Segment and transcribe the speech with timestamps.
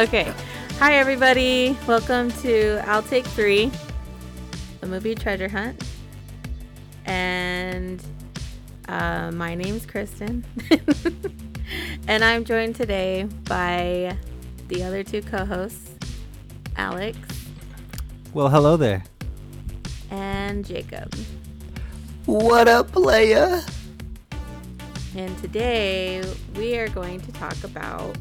[0.00, 0.32] Okay.
[0.78, 1.76] Hi, everybody.
[1.86, 3.70] Welcome to I'll Take Three,
[4.80, 5.82] a movie treasure hunt.
[7.04, 8.02] And
[8.88, 10.42] uh, my name's Kristyn.
[12.08, 14.16] and I'm joined today by
[14.68, 15.90] the other two co hosts,
[16.76, 17.18] Alex
[18.32, 19.04] Well, hello there.
[20.10, 21.14] and Jacob.
[22.24, 23.60] What up, playa?
[25.14, 26.22] And today
[26.56, 28.16] we are going to talk about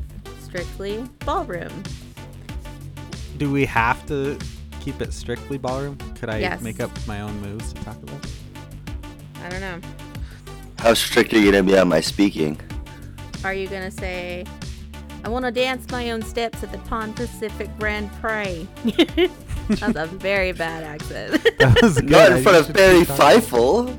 [0.49, 1.83] strictly ballroom.
[3.37, 4.37] Do we have to
[4.81, 5.97] keep it strictly ballroom?
[6.19, 6.61] Could I Yes.
[6.61, 8.25] make up my own moves to talk about?
[9.43, 9.79] I don't know.
[10.79, 12.59] How strict are you gonna be on my speaking?
[13.43, 14.45] Are you gonna say,
[15.23, 18.67] I want to dance my own steps at the Pan Pacific Grand Prix?
[19.69, 21.41] That's a very bad accent.
[21.59, 22.09] That was good.
[22.09, 23.41] Not in front of Barry keep talking.
[23.41, 23.97] Feifel.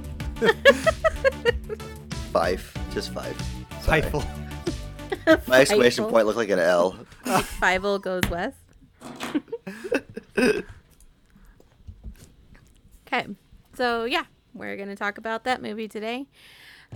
[2.33, 3.37] Fife, just five.
[3.83, 4.03] Sorry.
[4.03, 4.25] Feifel.
[5.47, 6.97] My exclamation point looked like an L.
[7.27, 8.57] Like Fievel goes west.
[13.07, 13.27] okay,
[13.75, 16.27] so yeah, we're gonna talk about that movie today.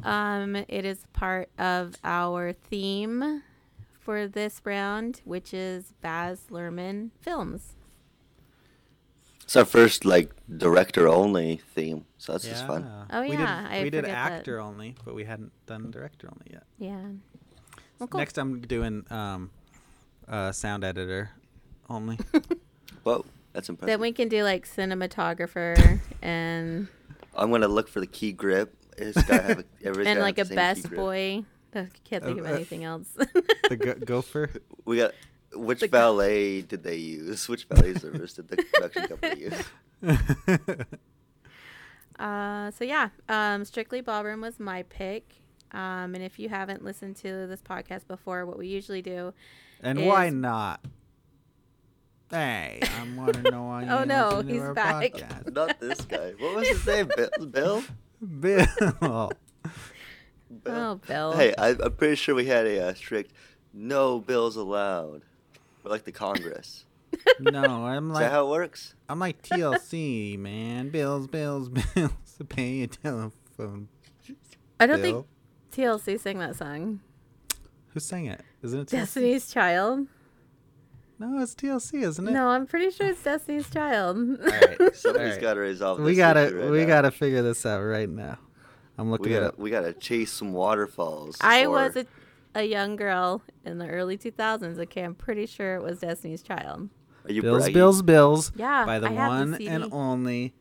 [0.03, 3.43] Um, it is part of our theme
[4.01, 7.77] for this round, which is Baz Luhrmann films.
[9.45, 12.91] It's our first like director only theme, so that's just fun.
[13.11, 14.33] Oh, we yeah, did, I we did forget that.
[14.33, 16.65] actor only, but we hadn't done director only yet.
[16.79, 17.03] Yeah.
[17.99, 18.19] Well, cool.
[18.19, 19.51] Next, I'm doing um,
[20.29, 21.31] uh, sound editor
[21.89, 22.19] only.
[23.05, 23.87] Whoa, that's impressive.
[23.89, 26.89] Then we can do like cinematographer and
[27.37, 28.75] I'm gonna look for the key grip.
[28.97, 31.45] It's gotta have a, everybody's and like a have the best boy.
[31.75, 33.09] I can't think of Uh, uh, anything else.
[33.69, 34.51] the go- gopher.
[34.85, 35.13] We got.
[35.57, 37.49] Which The- ballet did they use?
[37.49, 40.19] Which ballet service did the production company use?
[42.19, 45.25] Uh, so yeah, um, Strictly Ballroom was my pick.
[45.75, 49.35] Um, and if you haven't listened to this podcast before, what we usually do.
[49.83, 50.81] and why not?
[52.31, 53.87] Hey, I'm want to know why.
[53.91, 55.13] Oh, ain't no, he's back.
[55.13, 55.53] podcast.
[55.53, 56.33] Not this guy.
[56.39, 57.11] What was his name?
[57.17, 57.29] Bill.
[57.51, 57.85] Bill.
[58.41, 58.67] Bill.
[59.01, 59.33] Bill.
[60.67, 61.33] Oh, Bill.
[61.33, 63.33] Hey, I, I'm pretty sure we had a uh, strict
[63.75, 65.23] no bills allowed.
[65.83, 66.87] We're like the Congress.
[67.41, 68.23] No, I'm like.
[68.23, 68.95] Is that how it works?
[69.09, 70.89] I'm like TLC, man.
[70.89, 73.89] Bills, bills, bills to pay your telephone.
[74.81, 75.13] I don't Bill.
[75.13, 75.27] think
[75.75, 77.01] TLC sang that song.
[77.89, 78.41] Who sang it?
[78.63, 78.91] Isn't it TLC?
[78.91, 80.07] Destiny's Child.
[81.19, 82.33] No, it's TLC, isn't it?
[82.33, 84.17] No, I'm pretty sure it's Destiny's Child.
[84.41, 84.79] All right.
[84.97, 85.41] Somebody's Alright.
[85.41, 86.87] got to resolve this We gotta right we now.
[86.87, 88.39] gotta figure this out right now.
[88.99, 89.59] I'm looking we gotta up.
[89.59, 91.37] we gotta chase some waterfalls.
[91.41, 92.07] I or- was a,
[92.57, 94.79] a young girl in the early 2000s.
[94.81, 96.89] Okay, I'm pretty sure it was Destiny's Child.
[97.27, 97.75] Are you Bills, bragging?
[97.75, 98.53] Bills, Bills.
[98.57, 99.69] Yeah, By the I have the one CD.
[99.69, 100.53] and only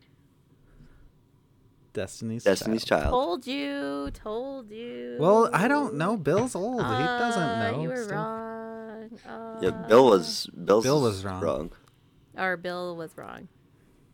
[1.93, 3.01] Destiny's, Destiny's Child.
[3.03, 3.11] Child.
[3.13, 5.17] Told you, told you.
[5.19, 6.17] Well, I don't know.
[6.17, 6.81] Bill's old.
[6.81, 7.81] he doesn't Uh, know.
[7.81, 8.11] You were stuff.
[8.11, 9.19] wrong.
[9.27, 11.41] Uh, Yeah, Bill was Bill's Bill was wrong.
[11.41, 11.71] Wrong.
[12.37, 13.47] Or Bill was wrong.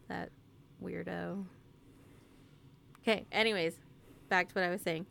[0.10, 0.30] That
[0.84, 1.46] weirdo.
[3.02, 3.76] Okay, anyways,
[4.28, 5.06] back to what I was saying.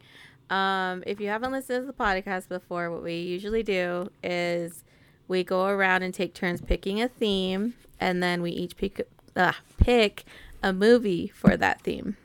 [0.50, 4.84] Um, if you haven't listened to the podcast before, what we usually do is
[5.26, 9.52] we go around and take turns picking a theme, and then we each pick, uh,
[9.78, 10.24] pick
[10.62, 12.16] a movie for that theme.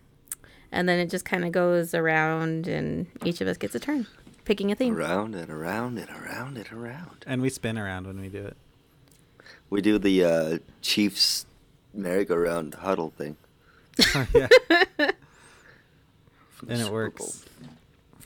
[0.73, 4.07] And then it just kind of goes around, and each of us gets a turn
[4.43, 4.93] picking a theme.
[4.97, 7.23] Around and around and around and around.
[7.25, 8.57] And we spin around when we do it.
[9.69, 11.45] We do the uh, Chiefs
[11.93, 13.37] merry-go-round huddle thing.
[14.33, 14.47] yeah.
[16.67, 17.43] And it works.
[17.43, 17.69] Bowl.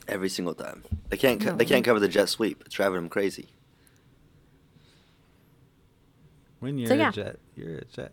[0.06, 0.84] every single time.
[1.08, 1.40] They can't.
[1.40, 1.56] Co- No.
[1.56, 2.62] They can't cover the jet sweep.
[2.64, 3.48] It's driving them crazy.
[6.60, 8.12] When you're So, a jet, you're a jet.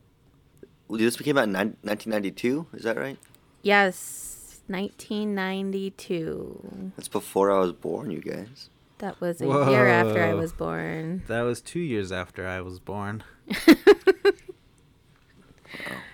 [0.87, 2.67] Well, this came out in nine- 1992.
[2.73, 3.17] Is that right?
[3.61, 4.34] Yes,
[4.67, 6.91] 1992.
[6.95, 8.69] That's before I was born, you guys.
[8.99, 11.23] That was a year after I was born.
[11.27, 13.23] That was two years after I was born.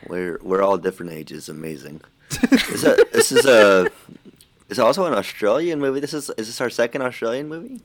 [0.07, 1.47] We're we're all different ages.
[1.47, 2.01] Amazing.
[2.51, 3.89] is that, this is a.
[4.69, 5.99] Is also an Australian movie?
[5.99, 7.81] This is is this our second Australian movie?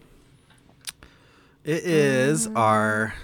[1.64, 3.14] It is um, our.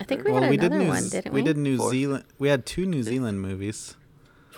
[0.00, 1.42] I think we well, had we did another New, one, didn't we?
[1.42, 1.90] we did New Fourth.
[1.90, 2.24] Zealand.
[2.38, 3.96] We had two New Zealand movies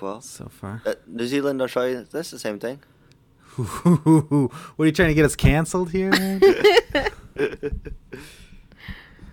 [0.03, 0.25] Twelve.
[0.25, 0.83] so far.
[0.85, 2.05] Uh, New Zealand, Australia.
[2.11, 2.81] That's the same thing.
[3.57, 4.51] what
[4.81, 6.41] are you trying to get us canceled here, man?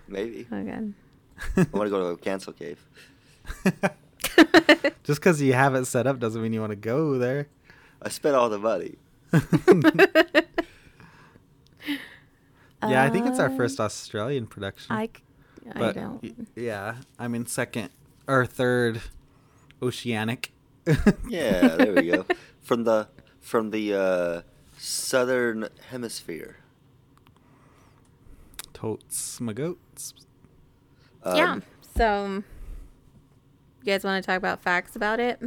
[0.08, 0.46] Maybe.
[0.52, 0.94] Oh god.
[1.58, 2.80] I want to go to a cancel cave.
[5.04, 7.48] Just because you have it set up doesn't mean you want to go there.
[8.02, 8.96] I spent all the money.
[12.88, 14.96] Yeah, I think it's our Uh, first Australian production.
[14.96, 15.24] I, c-
[15.74, 16.24] I but don't.
[16.24, 17.90] y- yeah, I mean second
[18.28, 19.02] or third
[19.82, 20.52] oceanic.
[21.28, 22.26] Yeah, there we go.
[22.62, 23.08] From the
[23.40, 24.42] from the uh,
[24.78, 26.58] southern hemisphere.
[28.74, 30.14] Totes my goats.
[31.26, 31.54] yeah.
[31.54, 31.64] Um,
[31.96, 32.44] So,
[33.82, 35.42] you guys want to talk about facts about it?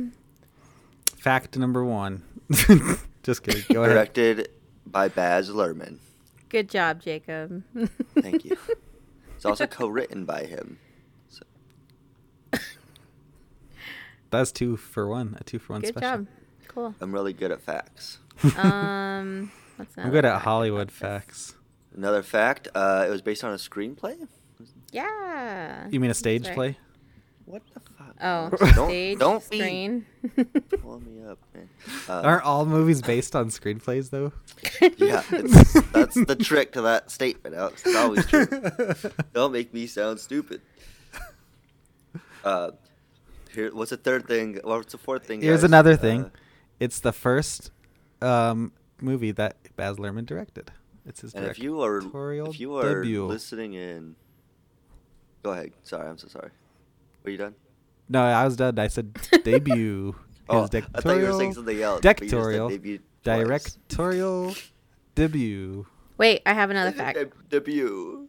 [1.17, 2.23] Fact number one.
[3.23, 3.63] Just kidding.
[3.73, 3.95] Go ahead.
[3.95, 4.49] Directed
[4.87, 5.99] by Baz Luhrmann.
[6.49, 7.63] Good job, Jacob.
[8.21, 8.57] Thank you.
[9.37, 10.79] It's also co-written by him.
[14.33, 15.37] That's two for one.
[15.41, 16.19] A two for one Good special.
[16.19, 16.27] job.
[16.69, 16.95] Cool.
[17.01, 18.19] I'm really good at facts.
[18.57, 21.55] Um, what's I'm good at Hollywood facts.
[21.95, 24.17] Another fact: uh, it was based on a screenplay.
[24.91, 25.87] Yeah.
[25.91, 26.55] You mean a stage right.
[26.55, 26.79] play?
[27.45, 28.17] What the fuck?
[28.23, 30.07] Oh, Don't- stage, don't be- screen.
[30.81, 31.69] Pull me up, man.
[32.09, 34.33] Uh, Aren't all movies based on screenplays though?
[34.97, 35.23] yeah,
[35.93, 37.83] that's the trick to that statement, Alex.
[37.85, 38.47] It's always true.
[39.35, 40.63] Don't make me sound stupid.
[42.45, 42.71] Uh,
[43.55, 44.59] here, what's the third thing?
[44.65, 45.41] What's the fourth thing?
[45.43, 45.65] Here's guys?
[45.65, 46.31] another Uh, thing.
[46.81, 47.71] It's the first
[48.21, 50.71] um, movie that Baz Luhrmann directed.
[51.07, 53.27] It's his and if you are if you are debut.
[53.27, 54.15] listening in,
[55.43, 55.73] go ahead.
[55.83, 56.51] Sorry, I'm so sorry.
[57.25, 57.55] Were you done?
[58.09, 58.79] No, I was done.
[58.79, 59.13] I said
[59.45, 60.15] debut.
[60.49, 62.01] Oh, His I thought you were saying directorial- something else.
[62.03, 62.69] but you just said Directorial.
[62.69, 62.99] debut.
[63.25, 64.55] Directorial
[65.15, 65.87] debut.
[66.19, 67.17] Wait, I have another fact.
[67.19, 68.29] Deb- debut.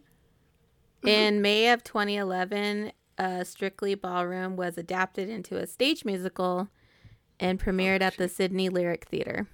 [1.04, 6.68] In May of 2011, uh, Strictly Ballroom was adapted into a stage musical
[7.40, 9.46] and premiered at the Sydney Lyric Theater.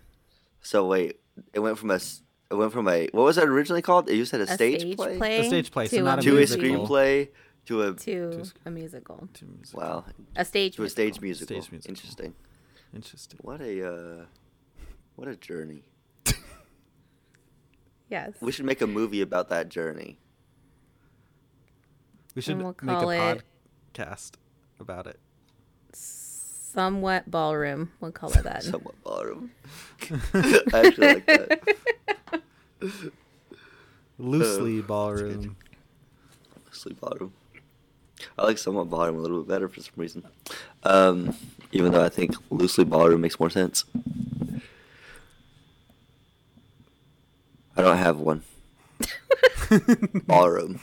[0.62, 1.20] So wait,
[1.52, 4.10] it went from a s- it went from a what was it originally called?
[4.10, 6.42] You said a, A stage, play, A stage play, so to not a to a
[6.42, 7.28] screenplay
[7.66, 9.28] to a to a musical.
[9.34, 9.80] To musical.
[9.80, 10.04] wow
[10.36, 10.88] A stage to a musical.
[10.90, 11.46] stage musical.
[11.62, 11.90] Stage musical.
[11.90, 12.34] Interesting.
[12.94, 13.38] Interesting.
[13.42, 13.88] What a
[14.20, 14.24] uh,
[15.16, 15.84] what a journey.
[18.10, 18.32] Yes.
[18.40, 20.18] We should make a movie about that journey.
[22.34, 23.42] We should we'll make a call it-
[24.00, 24.32] podcast
[24.78, 25.18] about it.
[25.92, 27.90] Somewhat ballroom.
[28.00, 28.62] We'll call it that.
[28.62, 29.50] Somewhat ballroom.
[30.34, 31.60] I actually like that.
[34.18, 35.56] Loosely Uh, ballroom.
[36.72, 37.32] Sleep ballroom.
[38.38, 40.22] I like somewhat ballroom a little bit better for some reason.
[40.84, 41.34] Um,
[41.72, 43.84] even though I think loosely ballroom makes more sense.
[47.76, 48.42] I don't have one.
[50.26, 50.80] Ballroom.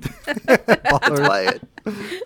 [0.00, 1.62] That's why it.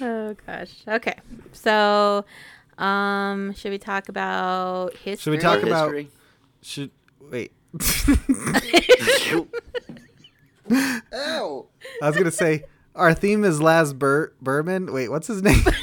[0.00, 0.70] oh gosh.
[0.88, 1.14] Okay.
[1.52, 2.24] So,
[2.78, 5.16] um, should we talk about history?
[5.16, 6.10] Should we talk Art about- history.
[6.62, 6.90] Should
[7.20, 7.52] wait.
[11.12, 11.66] Ow.
[12.02, 12.64] I was gonna say
[12.94, 14.92] our theme is Laz Bur- Berman.
[14.92, 15.62] Wait, what's his name?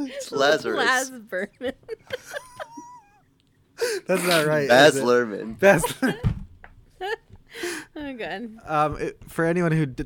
[0.00, 0.76] It's Lazarus.
[0.78, 1.72] Laz Berman.
[4.06, 4.68] That's not right.
[4.68, 5.04] Baz is it?
[5.04, 5.58] Luhrmann.
[5.58, 5.84] Baz.
[7.96, 8.48] oh god.
[8.66, 10.04] um, it, for anyone who d-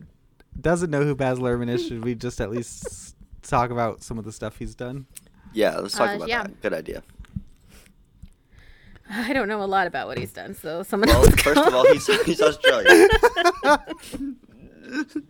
[0.61, 4.25] doesn't know who Baz Luhrmann is, should we just at least talk about some of
[4.25, 5.07] the stuff he's done?
[5.53, 6.43] Yeah, let's talk Uh, about yeah.
[6.45, 6.61] that.
[6.63, 7.03] Good idea.
[9.11, 11.43] I don't know a lot about what he's done, so someone Well, else.
[11.43, 11.67] first go.
[11.67, 13.09] of all, he's he's Australian.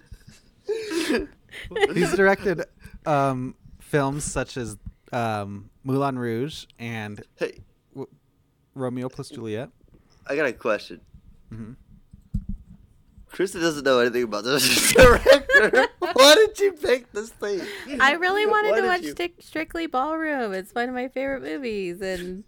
[1.94, 2.64] He's directed
[3.06, 4.76] um, films such as
[5.12, 7.58] um, Moulin Rouge and Hey,
[8.74, 9.70] Romeo plus Juliet.
[10.26, 11.00] I got a question.
[11.50, 11.72] hmm
[13.32, 15.88] Krista doesn't know anything about this director.
[16.00, 17.62] Why did you pick this thing?
[17.98, 20.52] I really wanted Why to watch you- Strictly Ballroom.
[20.52, 22.44] It's one of my favorite movies, and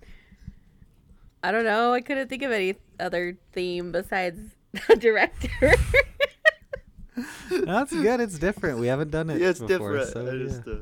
[1.42, 1.94] I don't know.
[1.94, 4.38] I couldn't think of any other theme besides
[4.98, 5.74] director.
[7.50, 8.20] That's good.
[8.20, 8.78] It's different.
[8.78, 9.40] We haven't done it.
[9.40, 10.12] Yeah, it's before, different.
[10.12, 10.74] So, I just yeah.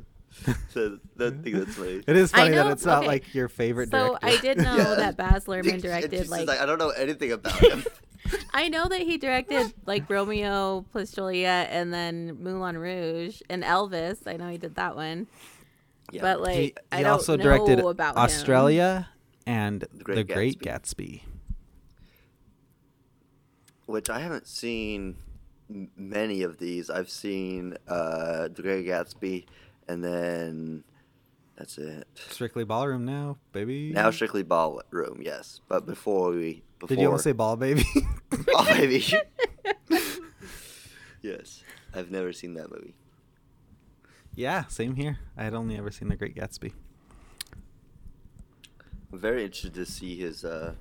[0.71, 2.03] said that thing that's funny.
[2.07, 4.27] It is I funny that know- it's not like your favorite so director.
[4.27, 4.95] I did know Yeah.
[4.97, 7.85] that Baz Luhrmann directed says, like I don't know anything about him.
[8.55, 14.27] I know that he directed like Romeo plus Juliet and then Moulin Rouge and Elvis.
[14.27, 15.27] I know he did that one,
[16.13, 16.23] Yeah.
[16.23, 18.23] but like he, I he don't also know directed about him.
[18.23, 19.09] Australia
[19.47, 21.21] and The Great Great, Gatsby.
[21.21, 21.21] Gatsby.
[23.87, 25.17] which I haven't seen
[25.97, 26.91] many of these.
[26.91, 29.47] I've seen uh, The Great Gatsby,
[29.93, 30.85] and then
[31.57, 32.07] that's it.
[32.31, 33.93] Strictly Ballroom now, baby.
[33.93, 35.61] Now Strictly Ballroom, yes.
[35.69, 37.85] But before we, before, Did you almost say ball, baby?
[38.55, 39.05] Oh, baby.
[41.23, 41.63] yes,
[41.95, 42.95] I've never seen that movie.
[44.35, 45.19] yeah, same here.
[45.37, 46.73] I had only ever seen The Great Gatsby.
[49.13, 50.73] I'm very interested to see his uh,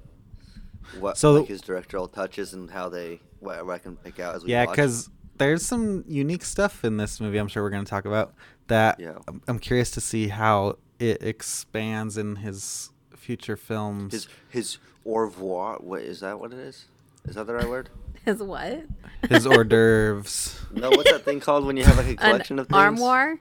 [1.00, 4.44] what So- like his directorial touches and how they what I can pick out as
[4.46, 5.10] we Yeah, because
[5.42, 7.38] there's some unique stuff in this movie.
[7.40, 8.34] I'm sure we're going to talk about
[8.68, 9.00] that.
[9.00, 9.18] Yeah.
[9.28, 14.14] I'm, I'm curious to see how it expands in his future films.
[14.14, 15.78] his his au revoir.
[15.80, 16.40] What is that?
[16.40, 16.86] What it is?
[17.26, 17.90] Is that the right word?
[18.24, 18.84] His what?
[19.30, 20.60] his hors d'oeuvres.
[20.74, 22.78] No, what's that thing called when you have like a collection An of things?
[22.78, 23.40] armoire.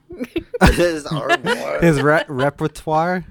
[0.73, 1.80] his armoire.
[1.83, 3.26] his re- repertoire.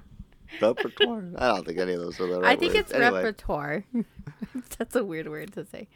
[0.62, 1.24] repertoire.
[1.38, 2.52] I don't think any of those are the right.
[2.52, 2.92] I think words.
[2.92, 3.84] it's Anyway, repertoire.
[4.78, 5.88] That's a weird word to say.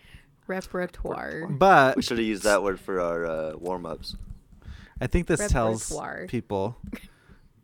[0.48, 1.48] Repertoire.
[1.50, 4.16] But We should have used that word for our uh, warm ups.
[5.02, 6.26] I think this tells Repertoire.
[6.28, 6.78] people,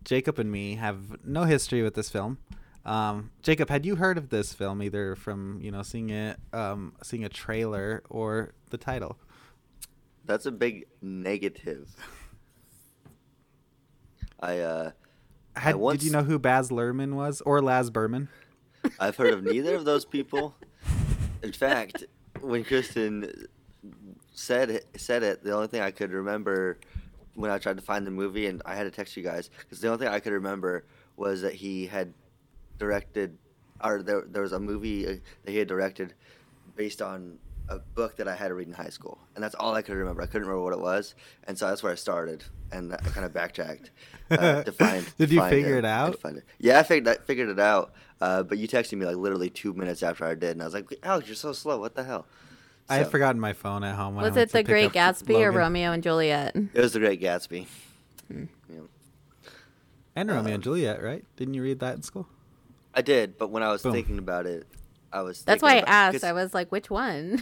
[0.03, 2.38] Jacob and me have no history with this film.
[2.86, 6.93] Um, Jacob, had you heard of this film either from you know seeing it, um,
[7.03, 9.17] seeing a trailer, or the title?
[10.25, 11.89] That's a big negative.
[14.39, 14.91] I uh,
[15.55, 18.29] Had, once- Did you know who Baz Luhrmann was, or Laz Berman?
[19.00, 20.55] I've heard of neither of those people.
[21.43, 22.05] In fact,
[22.41, 23.48] when Kristyn
[24.34, 26.79] said it, said it, the only thing I could remember
[27.36, 29.79] when I tried to find the movie, and I had to text you guys, because
[29.79, 32.13] the only thing I could remember was that he had
[32.77, 33.38] directed,
[33.84, 36.13] or there, there was a movie uh, that he had directed
[36.75, 37.38] based on
[37.69, 39.96] a book that I had to read in high school, and that's all I could
[39.96, 40.22] remember.
[40.22, 41.15] I couldn't remember what it was,
[41.46, 43.91] and so that's where I started, and I kind of backtracked
[44.31, 45.05] uh, to find.
[45.17, 46.17] Did you find figure it, it out?
[46.25, 46.43] it.
[46.58, 47.93] Yeah, I figured I figured it out.
[48.21, 50.73] Uh, but you texted me like literally two minutes after I did, and I was
[50.73, 51.79] like, "Alex, you're so slow.
[51.79, 52.25] What the hell?"
[52.89, 54.15] I had forgotten my phone at home.
[54.15, 56.55] When Was went it The Great up Gatsby or Romeo and Juliet?
[56.55, 57.67] It was The Great Gatsby.
[58.27, 58.45] Hmm.
[58.67, 58.79] Yeah.
[60.15, 61.23] And Romeo Uh, and Juliet, right?
[61.38, 62.27] Didn't you read that in school?
[62.93, 63.93] I did, but when I was Boom.
[63.93, 64.65] thinking about it,
[65.13, 65.43] I was.
[65.43, 66.13] That's why I thinking about- asked.
[66.15, 67.39] 'cause- I was like, which one?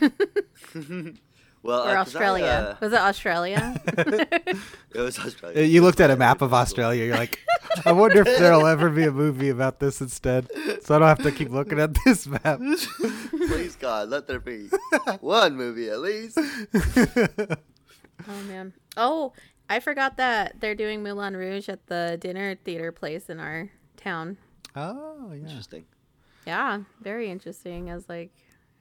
[1.68, 2.46] well, or uh, 'cause I, Australia?
[2.82, 3.82] uh, Was it Australia?
[3.88, 4.58] it
[4.96, 5.64] was Australia.
[5.64, 7.06] You looked at a map of Australia.
[7.06, 7.40] You're like,
[7.86, 10.48] I wonder if there'll ever be a movie about this instead,
[10.82, 12.60] so I don't have to keep looking at this map.
[13.48, 14.70] Please God, let there be
[15.20, 16.40] one movie at least.
[18.28, 18.74] oh man.
[18.96, 19.34] Oh,
[19.70, 24.38] I forgot that they're doing Moulin Rouge at the dinner theater place in our town.
[24.76, 25.42] oh yeah.
[25.48, 25.86] Interesting.
[26.46, 27.92] Yeah, very interesting.
[27.92, 28.32] I was like,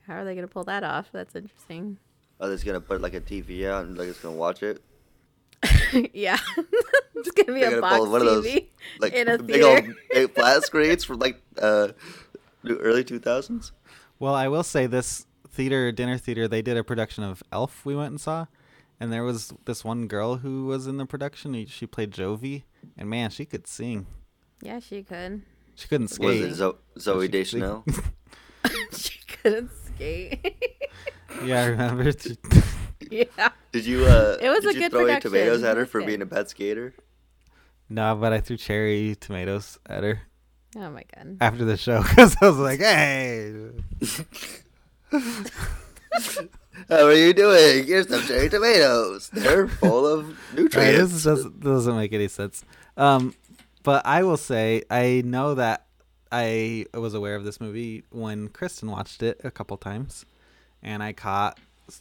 [0.07, 1.09] how are they gonna pull that off?
[1.13, 1.99] That's interesting.
[2.41, 4.83] Are they just gonna put like a TV out and like it's gonna watch it?
[6.13, 6.37] yeah,
[7.15, 8.59] it's gonna be They're a gonna box pull one of those,
[9.01, 9.95] Like in a big old theater.
[10.13, 11.89] big flat screens from like uh,
[12.69, 13.73] early two thousands.
[14.19, 17.95] Well, I will say this theater, dinner theater, they did a production of Elf we
[17.97, 18.47] went and saw.
[18.99, 21.67] And there was this one girl who was in the production.
[21.67, 22.63] She played Jovie.
[22.97, 24.07] And man, she could sing.
[24.63, 25.43] yeah, she could.
[25.75, 26.41] She couldn't skate.
[26.43, 27.85] Was it Zo- Zoe she- she- Deschanel?
[28.93, 30.76] she couldn't skate.
[31.45, 32.13] Yeah, I remember.
[33.11, 33.25] yeah.
[33.73, 34.37] Did you uh?
[34.41, 35.31] It was did a you good throw any production.
[35.33, 36.95] tomatoes at It her for being a bad skater?
[37.89, 40.23] no, but I threw cherry tomatoes at her
[40.77, 41.37] Oh my god.
[41.41, 43.55] after the show because I was like, hey.
[46.91, 47.87] How are you doing?
[47.87, 49.31] Here's some cherry tomatoes.
[49.33, 51.13] They're full of Right, nutrients.
[51.13, 52.65] this doesn't, doesn't make any sense.
[52.97, 53.35] Um,
[53.83, 55.87] but I will say I know that
[56.31, 60.27] I was aware of this movie when Kristyn watched it a couple times,
[60.87, 61.59] and I caught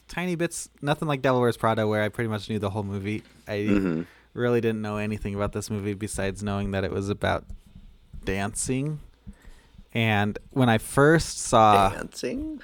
[0.08, 0.70] tiny bits.
[0.80, 3.22] Nothing like Devil Wears Prada, where I pretty much knew the whole movie.
[3.46, 4.06] I Mhm.
[4.32, 7.44] really didn't know anything about this movie besides knowing that it was about
[8.24, 9.00] dancing.
[9.92, 12.60] And when I first saw Dancing.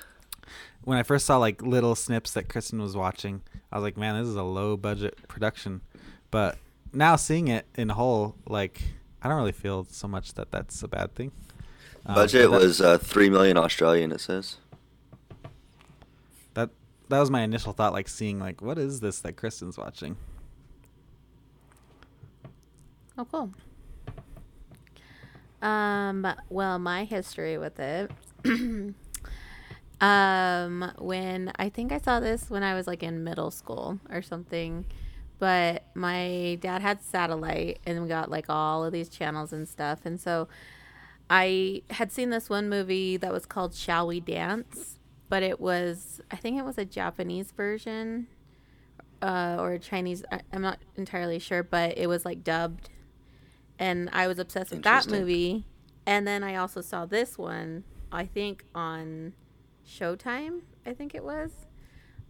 [0.85, 4.19] when I first saw like little snips that Kristyn was watching, I was like, man,
[4.21, 5.81] this is a low budget production.
[6.31, 6.59] But
[6.93, 8.83] now seeing it in whole, like,
[9.23, 11.33] I don't really feel so much that that's a bad thing.
[12.05, 14.13] Um, Budget that- was uh, three million Australian.
[14.13, 14.57] It says.
[17.13, 17.21] That.
[17.21, 20.17] Was my initial thought, like seeing like what is this that Kristyn's watching?
[23.19, 23.53] Oh, cool.
[25.61, 28.11] Um, well, my history with it.
[30.01, 34.23] um, when I think I saw this when I was like in middle school or
[34.23, 34.87] something,
[35.39, 40.01] but my dad had satellite and we got like all of these channels and stuff.
[40.07, 40.49] And so
[41.29, 44.99] I had seen this one movie that was called Shall We Dance,
[45.33, 48.27] but it was, I think it was a Japanese version
[49.23, 50.23] uh, or a Chinese.
[50.31, 52.91] I, I'm not entirely sure, but it was like dubbed
[53.79, 55.65] and I was obsessed with that movie.
[56.05, 59.33] And then I also saw this one, I think on
[59.89, 61.51] Showtime, I think it was.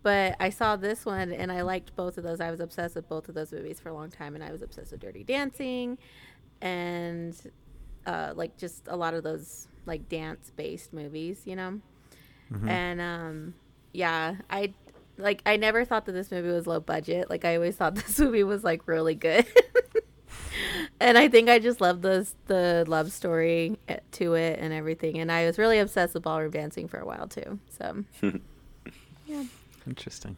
[0.05, 2.41] But I saw this one and I liked both of those.
[2.41, 4.63] I was obsessed with both of those movies for a long time, and I was
[4.63, 5.99] obsessed with Dirty Dancing,
[6.61, 7.37] and
[8.07, 11.81] uh, like just a lot of those like dance-based movies, you know.
[12.53, 12.69] Mhm.
[12.69, 13.55] And um,
[13.93, 14.75] yeah, I
[15.19, 17.31] like I never thought that this movie was low budget.
[17.31, 19.47] Like I always thought this movie was like really good.
[21.01, 25.19] and I think I just loved the the love story eh, to it and everything.
[25.19, 27.59] And I was really obsessed with ballroom dancing for a while too.
[27.79, 28.05] So
[29.27, 29.45] yeah,
[29.87, 30.37] Interesting.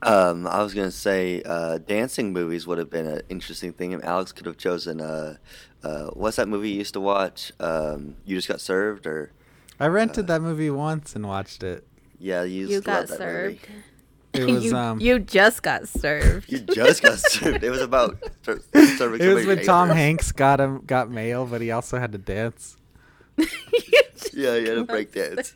[0.00, 4.04] Um, I was gonna say uh, dancing movies would have been an interesting thing if
[4.04, 5.00] Alex could have chosen.
[5.00, 5.36] Uh,
[5.82, 7.52] uh, what's that movie you used to watch?
[7.58, 9.32] Um, you just got served, or
[9.80, 11.86] I rented Uh, that movie once and watched it.
[12.18, 13.18] yeah, you you got that movie.
[13.18, 13.66] served.
[14.34, 15.00] It was you, um.
[15.00, 16.50] you just got served.
[16.52, 17.62] You just got served.
[17.64, 18.60] It was about ser-
[18.96, 19.96] serving it was when Tom paper.
[19.98, 22.76] Hanks got him got mail, but he also had to dance.
[24.34, 25.54] Yeah, you had to break dance.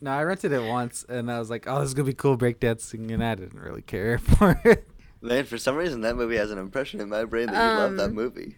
[0.00, 2.36] No, I rented it once, and I was like, "Oh, this is gonna be cool
[2.36, 4.86] breakdancing," and I didn't really care for it.
[5.22, 7.96] Man, for some reason that movie has an impression in my brain that you love
[7.96, 8.56] that Um, movie.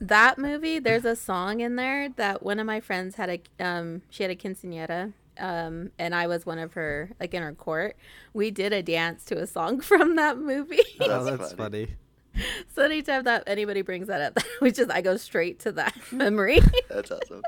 [0.00, 4.02] That movie, there's a song in there that one of my friends had a um
[4.10, 5.12] she had a quinceañera.
[5.40, 7.96] Um, and I was one of her like in her court.
[8.32, 10.80] We did a dance to a song from that movie.
[11.00, 11.86] oh, That's that's funny.
[11.86, 11.96] funny.
[12.74, 16.60] so anytime that anybody brings that up, we just I go straight to that memory.
[16.88, 17.42] That's awesome.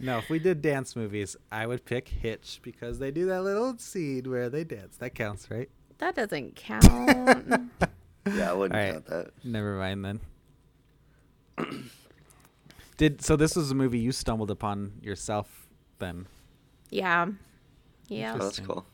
[0.00, 3.76] No, if we did dance movies, I would pick Hitch because they do that little
[3.78, 4.96] scene where they dance.
[4.96, 5.68] That counts, right?
[5.98, 6.84] that doesn't count.
[8.26, 8.92] Yeah, I wouldn't Alright.
[8.94, 9.30] count that.
[9.44, 10.20] Never mind then.
[12.96, 13.36] Did so?
[13.36, 15.66] This was a movie you stumbled upon yourself,
[15.98, 16.26] then?
[16.90, 17.26] yeah.
[18.08, 18.34] Yeah.
[18.34, 18.86] Oh, that's cool.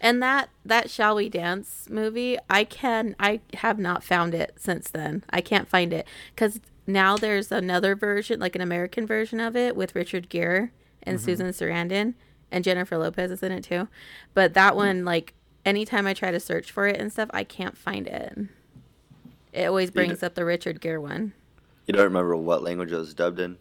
[0.00, 4.90] And that that Shall We Dance movie, I can I have not found it since
[4.90, 5.24] then.
[5.30, 9.76] I can't find it cuz now there's another version, like an American version of it
[9.76, 10.70] with Richard Gere
[11.02, 11.24] and mm-hmm.
[11.24, 12.14] Susan Sarandon
[12.50, 13.88] and Jennifer Lopez is in it too.
[14.34, 14.76] But that mm-hmm.
[14.76, 15.34] one like
[15.64, 18.38] anytime I try to search for it and stuff, I can't find it.
[19.52, 21.32] It always brings up the Richard Gere one.
[21.86, 23.58] You don't remember what language it was dubbed in?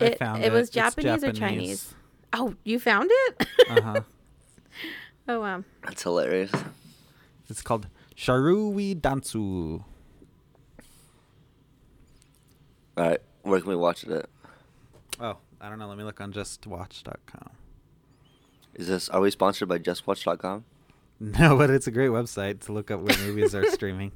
[0.00, 1.94] I It, found it was It's Japanese, or Chinese.
[2.32, 3.46] Oh, you found it?
[3.68, 4.00] Uh huh.
[5.28, 5.64] oh wow.
[5.84, 6.50] That's hilarious.
[7.48, 7.86] It's called
[8.16, 9.84] Sharui Dansu.
[12.96, 14.26] All right, where can we watch it at?
[15.20, 15.88] Oh, I don't know.
[15.88, 17.50] Let me look on JustWatch.com.
[18.74, 19.08] Is this?
[19.08, 20.64] Are we sponsored by JustWatch.com?
[21.20, 24.10] No, but it's a great website to look up where movies are streaming.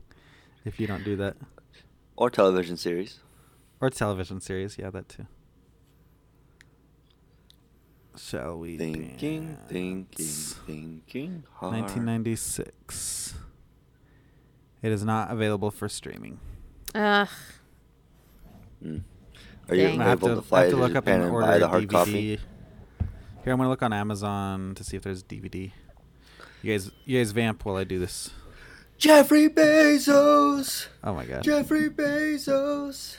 [0.67, 1.37] If you don't do that,
[2.17, 3.21] Or television series?
[3.81, 5.27] or television series, yeah, that too.
[8.17, 8.77] Shall we?
[8.79, 10.55] Thinking, thinking, dance?
[10.67, 11.75] thinking hard.
[11.75, 13.35] 1996.
[14.83, 16.41] It is not available for streaming.
[16.95, 17.29] Ugh.
[18.85, 19.03] Mm.
[19.69, 20.01] Are you Dang.
[20.01, 21.33] I have able to, to I fly have to to look up Japan and and
[21.33, 21.91] order buy the a hard DVD.
[21.93, 22.41] copy?
[23.45, 25.71] Here, I'm gonna look on Amazon to see if there's DVD.
[26.63, 28.31] You guys, you guys vamp while I do this.
[28.99, 30.87] Jeffrey Bezos.
[31.05, 31.43] Oh my god.
[31.43, 33.17] Jeffrey Bezos.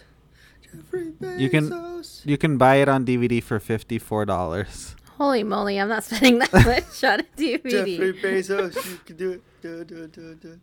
[0.63, 1.39] Jeffrey Bezos.
[1.39, 4.95] You can you can buy it on DVD for fifty four dollars.
[5.17, 7.69] Holy moly, I'm not spending that much on a DVD.
[7.69, 8.75] Jeffrey Bezos.
[8.91, 9.41] You can do it.
[9.61, 9.83] Do.
[9.83, 10.07] Do.
[10.07, 10.35] Do.
[10.35, 10.59] Do.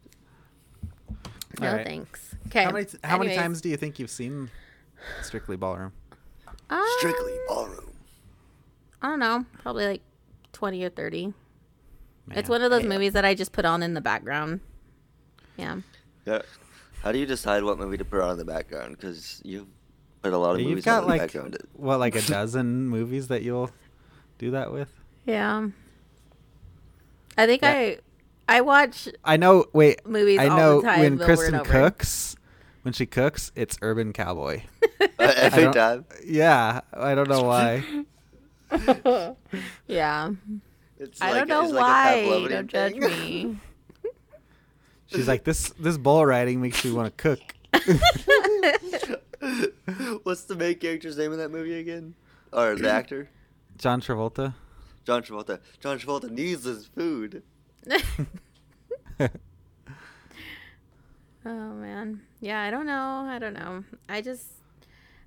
[1.61, 1.87] No Alright.
[1.87, 2.35] thanks.
[2.49, 2.65] Okay.
[2.65, 4.51] How many how many times do you think you've seen
[5.23, 5.93] Strictly Ballroom?
[6.71, 7.91] Um, Strictly ballroom.
[9.03, 9.45] I don't know.
[9.63, 10.03] Probably like
[10.53, 11.35] 20 or 30.
[12.33, 12.89] it's one of those Yeah.
[12.89, 14.61] movies that I just put on in the background.
[15.57, 15.81] Yeah.
[16.27, 16.43] Yeah.
[17.03, 18.97] How do you decide what movie to put on in the background?
[18.97, 19.67] Because you
[20.23, 21.59] put a lot of You've movies on got the like background.
[21.75, 23.71] what, like a dozen movies that you'll
[24.39, 24.91] do that with.
[25.27, 25.69] Yeah.
[27.37, 27.71] I think Yeah.
[27.73, 27.99] I
[28.57, 29.67] I watch I know.
[29.73, 32.37] Wait, movies I all know the time when Kristyn cooks,
[32.83, 34.63] when she cooks, it's Urban Cowboy.
[35.19, 36.05] Every time.
[36.25, 37.83] Yeah, I don't know why.
[39.87, 40.31] yeah.
[40.99, 42.23] It's I like- don't know it's like why.
[42.27, 43.59] Pavlovian don't judge me.
[45.15, 45.71] She's like this.
[45.79, 47.41] This bull riding makes me want to cook.
[50.25, 52.15] What's the main character's name in that movie again?
[52.53, 53.29] Or the actor?
[53.79, 54.55] John Travolta.
[55.05, 55.61] John Travolta.
[55.81, 57.43] John Travolta needs his food.
[61.47, 62.23] Oh man.
[62.41, 63.27] Yeah, I don't know.
[63.29, 63.85] I don't know.
[64.09, 64.47] I just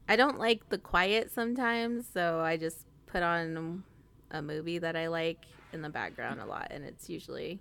[0.10, 3.84] I don't like the quiet sometimes, so I just put on
[4.32, 7.60] a movie that I like in the background a lot and it's usually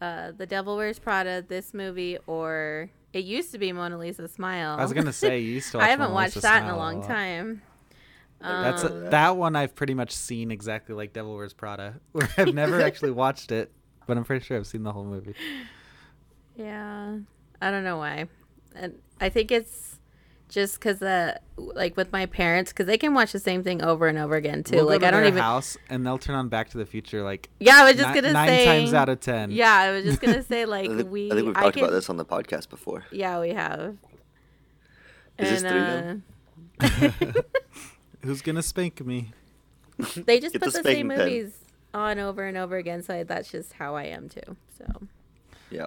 [0.00, 4.76] uh The Devil Wears Prada, this movie or it used to be Mona Lisa Smile.
[4.78, 5.78] I was gonna say you used to.
[5.80, 7.08] I haven't Mona watched Lisa that in a long lot.
[7.08, 7.62] time.
[8.40, 11.94] That's a, Um, that one I've pretty much seen exactly like Devil Wears Prada.
[12.36, 13.72] I've never actually watched it,
[14.06, 15.34] but I'm pretty sure I've seen the whole movie.
[16.56, 17.16] Yeah,
[17.60, 18.26] I don't know why,
[18.74, 19.95] and I think it's
[20.48, 24.06] just because uh, like with my parents, because they can watch the same thing over
[24.06, 24.76] and over again too.
[24.76, 25.42] We'll go like to I don't their even.
[25.42, 28.20] house and they'll turn on Back to the Future like Yeah, I was just ni-
[28.20, 29.50] gonna nine say times out of ten.
[29.50, 31.30] Yeah, I was just gonna say like I think, we.
[31.30, 33.04] I think we've I talked can- about this on the podcast before.
[33.10, 33.96] Yeah, we have.
[35.38, 36.16] Is this three now?
[36.80, 37.32] uh,
[38.22, 39.32] Who's gonna spank me?
[40.16, 41.18] they just Get put the the, same pen.
[41.18, 41.52] movies
[41.94, 44.56] on over and over again, so that's just how I am too.
[44.78, 44.84] So
[45.70, 45.86] Yeah.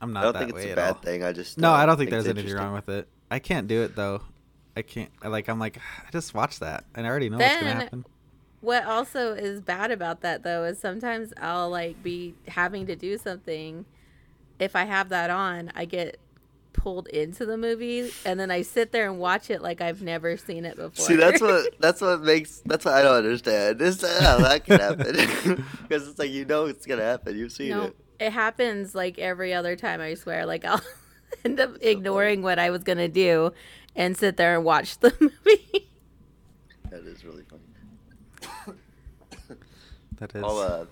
[0.00, 1.00] I'm not I don't that think it's way a bad all.
[1.02, 1.22] thing.
[1.22, 3.06] I just No, I don't think there's anything wrong with it.
[3.32, 4.20] I can't do it though.
[4.76, 5.10] I can't.
[5.24, 8.04] Like I'm like I just watch that and I already know what's gonna happen.
[8.60, 13.16] What also is bad about that though is sometimes I'll like be having to do
[13.16, 13.86] something.
[14.58, 16.18] If I have that on, I get
[16.72, 20.36] pulled into the movie, and then I sit there and watch it like I've never
[20.36, 21.06] seen it before.
[21.06, 23.78] See, that's what that's what makes that's what I don't understand.
[23.78, 27.36] This how that can happen because it's like you know it's gonna happen.
[27.36, 27.96] You've seen no, it.
[28.20, 30.02] it happens like every other time.
[30.02, 30.44] I swear.
[30.44, 30.82] Like I'll
[31.44, 33.52] end up ignoring what I was gonna do
[33.96, 35.88] and sit there and watch the movie.
[36.90, 38.78] That is really funny.
[40.18, 40.44] That is.
[40.44, 40.84] I'll, uh,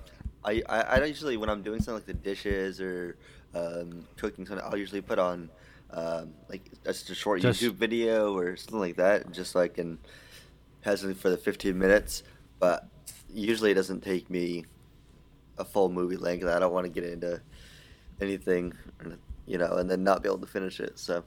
[0.45, 3.17] I, I I don't usually when I'm doing something like the dishes or
[3.55, 5.51] um, cooking something, I'll usually put on
[5.93, 9.69] um, like just a short Just- YouTube video or something like that, just so I
[9.69, 9.99] can
[10.83, 12.23] have something for the 15 minutes.
[12.59, 12.89] But
[13.33, 14.65] usually it doesn't take me
[15.59, 16.47] a full movie length.
[16.47, 17.41] I don't want to get into
[18.21, 18.73] anything,
[19.51, 20.97] you know, and then not be able to finish it.
[20.97, 21.25] So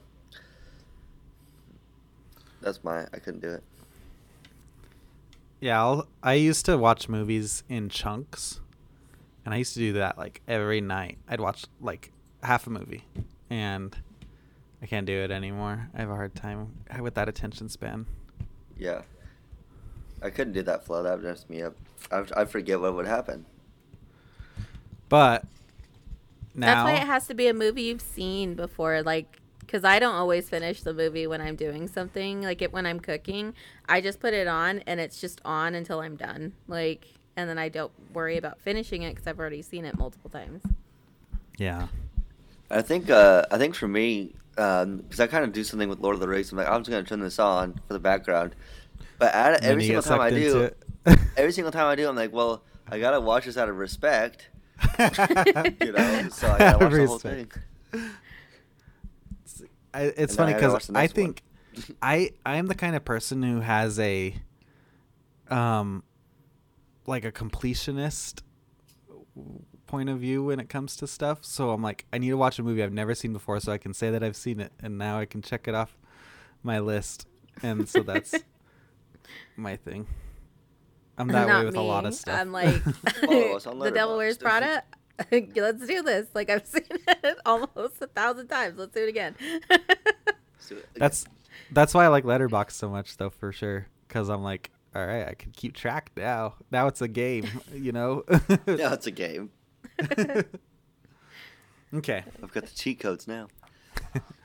[2.62, 3.62] that's my I couldn't do it.
[5.60, 8.60] Yeah, I'll, I used to watch movies in chunks,
[9.44, 11.18] and I used to do that like every night.
[11.28, 13.04] I'd watch like half a movie,
[13.50, 13.94] and
[14.82, 15.90] I can't do it anymore.
[15.94, 18.06] I have a hard time with that attention span.
[18.78, 19.02] Yeah.
[20.22, 21.02] I couldn't do that flow.
[21.02, 21.76] That would mess me up.
[22.10, 23.44] I, I forget what would happen.
[25.10, 25.44] But
[26.54, 29.40] That's why it has to be a movie you've seen before, like.
[29.60, 32.42] Because I don't always finish the movie when I'm doing something.
[32.42, 33.54] Like it when I'm cooking,
[33.88, 36.52] I just put it on and it's just on until I'm done.
[36.68, 40.30] Like, and then I don't worry about finishing it because I've already seen it multiple
[40.30, 40.62] times.
[41.58, 41.88] yeah,
[42.70, 46.14] I think uh, I think for me, because I kind of do something with Lord
[46.14, 46.52] of the Rings.
[46.52, 48.54] I'm like, I'm just gonna turn this on for the background.
[49.18, 50.78] But at, every single time I do, it.
[51.36, 54.48] every single time I do, I'm like, well, I gotta watch this out of respect,
[55.80, 56.28] you know.
[56.30, 57.50] So I gotta the whole thing.
[57.92, 58.10] Respect.
[59.92, 61.42] I, it's funny I because the I think
[62.02, 64.34] I I am the kind of person who has a
[65.50, 66.02] um
[67.06, 68.42] like a completionist
[69.86, 71.44] point of view when it comes to stuff.
[71.44, 73.78] So I'm like, I need to watch a movie I've never seen before so I
[73.78, 75.96] can say that I've seen it and now I can check it off
[76.62, 77.26] my list.
[77.62, 78.34] And so that's
[79.56, 80.06] my thing.
[81.16, 82.38] I'm that Not way with a lot of stuff.
[82.38, 82.82] I'm like,
[83.24, 84.18] Follow us on the devil Letterboxd.
[84.18, 84.82] wears Prada.
[85.30, 86.26] Let's do this.
[86.34, 88.78] Like I've seen it almost a thousand times.
[88.78, 89.36] Let's do it again.
[90.58, 91.24] So, That's
[91.70, 93.86] that's why I like Letterboxd so much, though, for sure.
[94.08, 96.54] Because I'm like, all right, I can keep track now.
[96.70, 98.24] Now it's a game, you know.
[98.66, 99.50] now it's a game.
[101.94, 102.24] okay.
[102.42, 103.48] I've got the cheat codes now.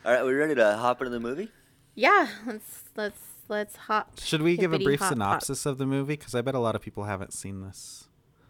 [0.05, 1.49] All right, we ready to hop into the movie?
[1.95, 4.19] yeah, let's let's let's hop.
[4.19, 5.13] Should we give a brief hop hop.
[5.13, 6.15] synopsis of the movie?
[6.15, 8.07] Because I bet a lot of people haven't seen this.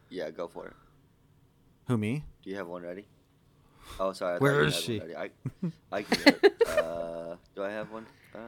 [0.09, 0.73] Yeah, go for it.
[1.87, 2.25] Who me?
[2.43, 3.05] Do you have one ready?
[3.99, 4.35] Oh, sorry.
[4.35, 5.01] I thought Where you is had she?
[5.01, 5.29] I,
[5.91, 6.35] I can.
[6.67, 8.05] Uh, do I have one?
[8.35, 8.39] Uh,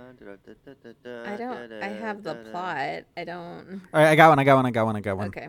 [1.26, 1.74] I don't.
[1.74, 3.04] I have the plot.
[3.18, 3.82] I don't.
[3.94, 4.40] All right, I got one.
[4.40, 4.66] I got one.
[4.66, 4.96] I got one.
[4.96, 5.28] I got one.
[5.28, 5.48] Okay.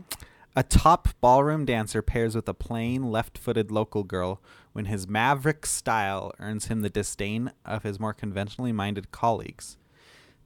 [0.55, 6.33] A top ballroom dancer pairs with a plain, left-footed local girl when his maverick style
[6.39, 9.79] earns him the disdain of his more conventionally minded colleagues.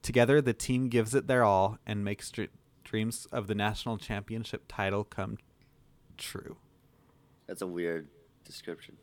[0.01, 2.49] Together, the team gives it their all and makes dr-
[2.83, 5.37] dreams of the national championship title come
[6.17, 6.57] true.
[7.47, 8.07] That's a weird
[8.45, 8.97] description.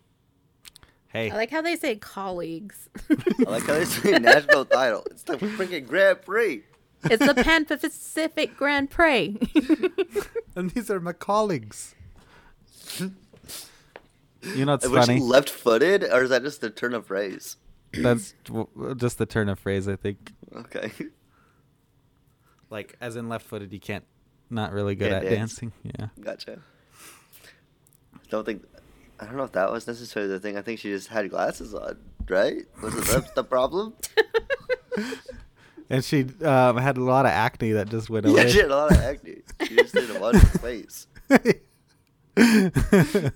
[1.08, 2.88] Hey, I like how they say colleagues.
[3.08, 5.06] I like how they say national title.
[5.10, 6.64] It's the freaking Grand Prix.
[7.04, 9.38] it's the Pan Pacific Grand Prix.
[10.56, 11.94] and these are my colleagues.
[12.98, 15.18] you know, it's Was funny.
[15.20, 17.56] she left-footed, or is that just the turn of phrase?
[18.02, 18.34] That's
[18.96, 20.32] just the turn of phrase, I think.
[20.54, 20.92] Okay.
[22.70, 24.04] Like, as in left-footed, you can't,
[24.50, 25.56] not really good Can't at dance.
[25.56, 25.72] dancing.
[25.98, 26.06] Yeah.
[26.20, 26.58] Gotcha.
[28.14, 28.64] I Don't think.
[29.20, 30.56] I don't know if that was necessarily the thing.
[30.56, 32.64] I think she just had glasses on, right?
[32.82, 33.94] Was it that the problem?
[35.90, 38.50] And she um, had a lot of acne that just went yeah, away.
[38.50, 39.42] she had a lot of acne.
[39.66, 41.06] She just did a bunch of face.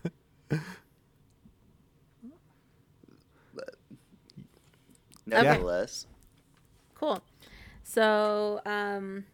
[5.28, 6.06] nevertheless,
[6.94, 7.22] cool.
[7.82, 9.24] So, um,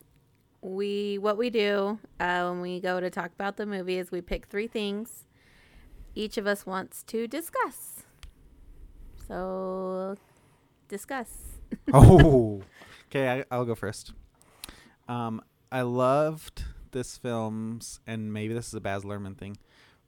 [0.60, 4.20] we what we do uh, when we go to talk about the movie is we
[4.20, 5.24] pick three things
[6.14, 8.04] each of us wants to discuss.
[9.26, 10.16] So,
[10.88, 11.28] discuss.
[11.92, 12.62] oh,
[13.10, 13.40] okay.
[13.40, 14.12] I, I'll go first.
[15.08, 19.56] Um, I loved this film's, and maybe this is a Baz Luhrmann thing,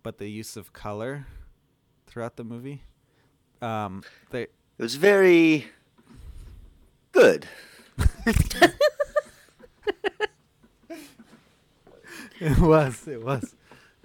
[0.03, 1.27] but the use of color
[2.07, 2.83] throughout the movie.
[3.61, 5.67] Um, they it was very
[7.13, 7.47] good.
[12.41, 13.55] it was it was,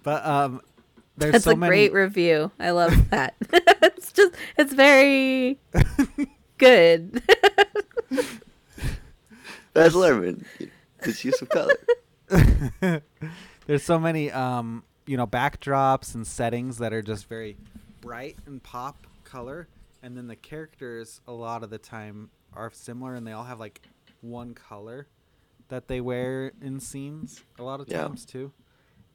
[0.03, 0.61] but um,
[1.17, 1.69] there's That's so a many.
[1.69, 2.51] great review.
[2.59, 3.35] I love that.
[3.51, 5.59] it's just it's very
[6.57, 7.21] good.
[9.73, 10.43] That's Luhrmann,
[11.03, 11.75] his use of color.
[13.67, 17.57] there's so many um you know backdrops and settings that are just very
[17.99, 19.67] bright and pop color
[20.01, 23.59] and then the characters a lot of the time are similar, and they all have
[23.59, 23.81] like
[24.21, 25.07] one color
[25.69, 28.09] that they wear in scenes a lot of Yeah.
[28.09, 28.51] times too,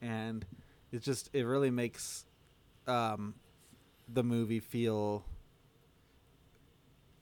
[0.01, 0.46] and
[0.92, 2.27] it just it really makes
[2.87, 3.35] um,
[4.09, 5.25] the movie feel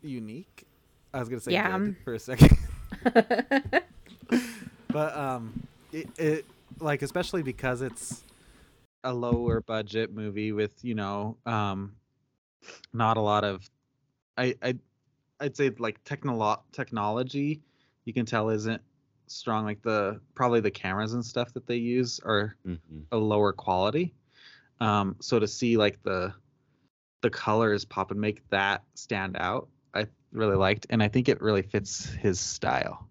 [0.03, 0.66] unique.
[1.12, 1.79] I was gonna say Yeah.
[1.85, 2.57] good for a second.
[4.90, 5.57] but um
[5.92, 6.46] it, it
[6.81, 8.24] like especially because it's
[9.05, 11.94] a lower budget movie with you know um
[12.92, 13.68] not a lot of
[14.38, 14.74] i i
[15.40, 17.61] i'd say like technolo- technology
[18.05, 18.83] you can tell isn't
[19.27, 19.64] strong.
[19.64, 23.00] Like the probably the cameras and stuff that they use are Mm-hmm.
[23.12, 24.14] a lower quality.
[24.81, 26.35] Um so to see like the
[27.22, 31.40] the colors pop and make that stand out i really liked and i think it
[31.40, 33.09] really fits his style.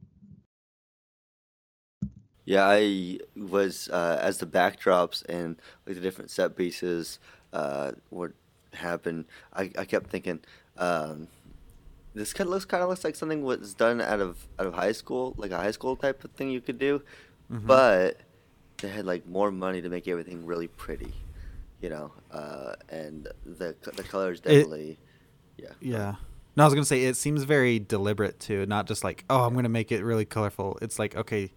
[2.46, 7.20] Yeah, I was uh, as the backdrops and like the different set pieces
[7.54, 8.34] uh, would
[8.76, 9.26] happen.
[9.54, 10.40] I, I kept thinking,
[10.78, 11.28] um,
[12.14, 14.74] this kind of looks kind of looks like something was done out of out of
[14.74, 17.02] high school, like a high school type of thing you could do,
[17.52, 17.66] Mhm.
[17.68, 18.18] but
[18.78, 21.14] they had like more money to make everything really pretty,
[21.82, 25.00] you know, uh, and the the colors definitely,
[25.58, 26.16] yeah, Yeah.
[26.56, 29.56] No, I was gonna say it seems very deliberate too, not just like, oh, I'm
[29.56, 30.78] gonna make it really colorful.
[30.84, 31.52] It's like, okay,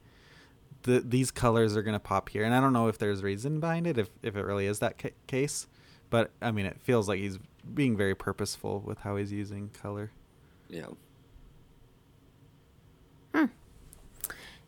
[0.85, 3.87] the these colors are gonna pop here, and I don't know if there's reason behind
[3.87, 5.66] it, if if it really is that ca- case,
[6.16, 7.38] but I mean, it feels like he's
[7.74, 10.11] being very purposeful with how he's using color.
[10.70, 10.87] yeah.
[13.35, 13.46] Hmm.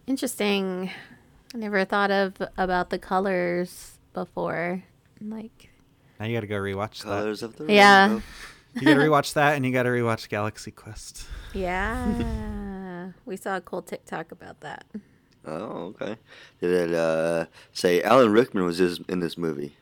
[0.06, 0.90] Interesting.
[1.54, 4.82] I never thought of about the colors before.
[5.22, 5.70] Like,
[6.20, 8.06] Now you got to go rewatch Colors of the Yeah.
[8.08, 8.22] rainbow.
[8.74, 8.82] that.
[8.82, 11.24] You got to rewatch that, and you got to rewatch Galaxy Quest.
[11.54, 14.84] yeah, we saw a cool TikTok about that.
[15.46, 16.16] Oh, okay.
[16.60, 19.76] Did it uh, say Alan Rickman was in this movie?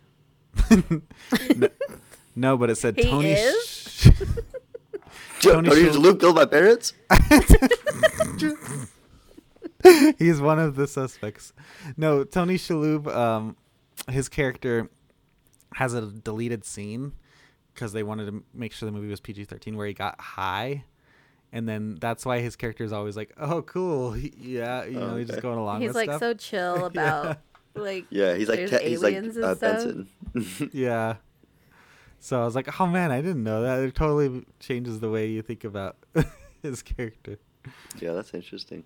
[1.57, 1.69] No,
[2.35, 3.33] no, but it said He Tony.
[3.33, 3.67] is?
[3.89, 4.09] Sh-
[5.41, 6.93] Tony Tony Tony Shalhoub- Luke killed my parents?
[10.19, 11.53] He's one of the suspects.
[11.97, 13.57] No, Tony Shalhoub, um,
[14.09, 14.89] his character
[15.75, 17.13] has a deleted scene
[17.75, 20.85] because they wanted to make sure the movie was PG thirteen, where he got high,
[21.53, 25.11] and then that's why his character is always like, "Oh, cool, he- yeah," you know,
[25.11, 26.21] Oh, he's just going along He's with like stuff.
[26.21, 27.39] so chill about
[27.75, 29.55] like Yeah, he's like there's te- he's like uh.
[29.55, 30.09] Benson.
[30.73, 31.17] yeah.
[32.19, 35.29] So I was like, "Oh man, I didn't know that." It totally changes the way
[35.29, 35.97] you think about
[36.63, 37.39] his character.
[38.01, 38.85] yeah, that's interesting.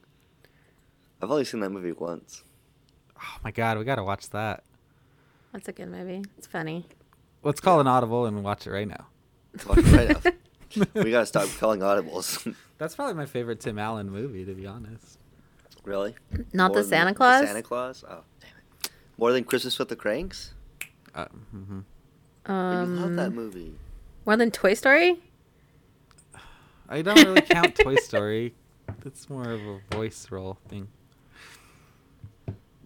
[1.22, 2.42] I've only seen that movie once.
[3.16, 4.64] Oh my god, we gotta watch that.
[5.52, 6.22] That's a good movie.
[6.38, 6.86] It's funny.
[7.42, 9.06] Let's call an audible and watch it right now.
[9.66, 9.84] Watch it
[10.24, 10.24] right
[10.76, 11.02] now.
[11.02, 12.54] we gotta stop calling audibles.
[12.78, 15.18] That's probably my favorite Tim Allen movie, to be honest.
[15.84, 16.14] really?
[16.52, 17.46] Not More the Santa Claus.
[17.46, 18.04] Santa Claus?
[18.08, 18.50] Oh, damn
[18.84, 18.90] it.
[19.18, 20.54] More than Christmas with the Cranks?
[21.14, 21.80] Uh, mm-hmm.
[22.46, 23.74] I love that Um, movie.
[24.26, 25.20] more than Toy Story.
[26.88, 28.54] I don't really count Toy Story.
[29.04, 30.88] That's more of a voice role thing.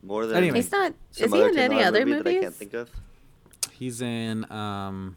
[0.02, 0.56] More than Anyway.
[0.58, 0.92] He's not.
[1.12, 2.90] some Is he in any other movie that I can't think of.
[3.72, 5.16] He's in um,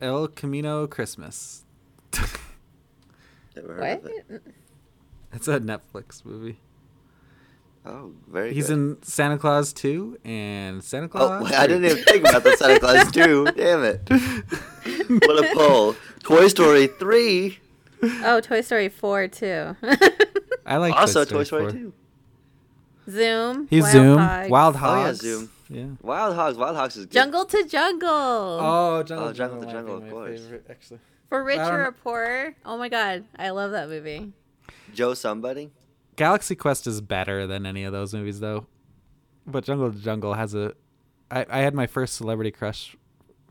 [0.00, 1.64] El Camino Christmas.
[3.56, 3.98] Never heard What?
[4.04, 4.42] of it.
[5.32, 6.58] it's a Netflix movie.
[7.84, 8.74] Oh, very He's good.
[8.74, 11.42] in Santa Claus 2 and Santa Oh, Claus.
[11.44, 13.46] wait, I didn't even think about the Santa Claus 2.
[13.56, 14.00] Damn it.
[15.26, 15.96] What a pull.
[16.22, 17.58] Toy Story 3.
[18.24, 19.76] Oh, Toy Story four too.
[20.66, 21.70] I like also Toy Toy Story, Story 4.
[21.72, 21.92] 2.
[23.10, 23.66] Zoom.
[23.68, 24.18] He's Wild Zoom.
[24.18, 24.50] Hogs.
[24.50, 25.50] Wild Oh, yeah, Zoom.
[25.68, 25.86] Yeah.
[26.02, 26.56] Wild Hogs.
[26.56, 27.12] Wild Hogs is good.
[27.12, 28.08] Jungle to Jungle.
[28.10, 30.40] Oh, Jungle, Oh, Jungle to Jungle, of course.
[30.40, 31.00] favorite, actually.
[31.28, 32.54] For richer um, or poorer.
[32.64, 34.32] Oh my god, I love that movie.
[34.94, 35.70] Joe Somebody.
[36.16, 38.66] Galaxy Quest is better than any of those movies, though.
[39.46, 40.74] But Jungle to Jungle has a.
[41.30, 42.96] I, I had my first celebrity crush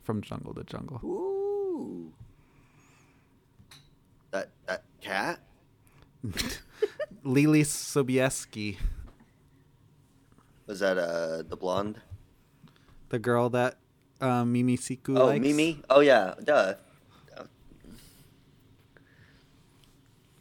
[0.02, 1.00] from Jungle to Jungle.
[1.04, 2.12] Ooh.
[4.30, 5.40] That that cat.
[7.24, 8.76] Leelee Sobieski,
[10.66, 12.00] Was that uh the blonde?
[13.10, 13.76] the girl that
[14.20, 15.42] um, Mimi Siku Oh, likes.
[15.42, 15.82] Mimi.
[15.90, 16.74] Oh yeah, duh.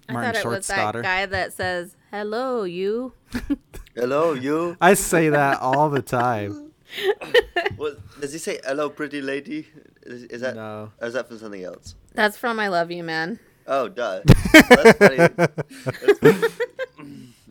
[0.07, 1.01] I Martin thought it Short's was that daughter.
[1.01, 3.13] guy that says, "Hello, you."
[3.95, 4.77] Hello, you.
[4.81, 6.67] I say that all the time.
[7.77, 8.59] What does he say?
[8.65, 9.65] Hello, pretty lady.
[10.03, 10.55] Is, is that?
[10.55, 10.91] No.
[11.01, 11.95] Or is that from something else?
[12.13, 14.21] That's from "I Love You, Man." Oh, duh.
[14.53, 15.17] That's funny.
[15.17, 16.43] That's funny.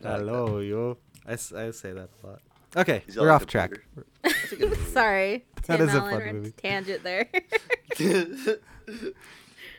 [0.03, 0.97] I like Hello, yo.
[1.25, 2.39] I, s- I say that a lot.
[2.77, 3.71] Okay, we're off track.
[3.95, 4.07] burger.
[4.23, 4.75] That's a.
[4.91, 6.51] Sorry, That Tim is a fun movie.
[6.51, 7.27] tangent there.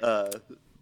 [0.02, 0.30] uh,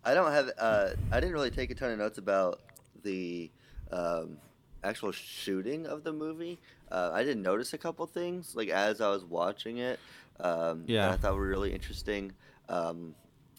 [0.05, 0.51] I don't have.
[0.59, 2.61] Uh, I didn't really take a ton of notes about
[3.03, 3.51] the
[3.93, 4.39] um,
[4.85, 6.59] actual shooting of the movie.
[6.91, 9.99] Uh, I did notice a couple things, like as I was watching it.
[10.41, 11.09] Um, Yeah.
[11.09, 12.33] that I thought were really interesting.
[12.69, 13.15] Um,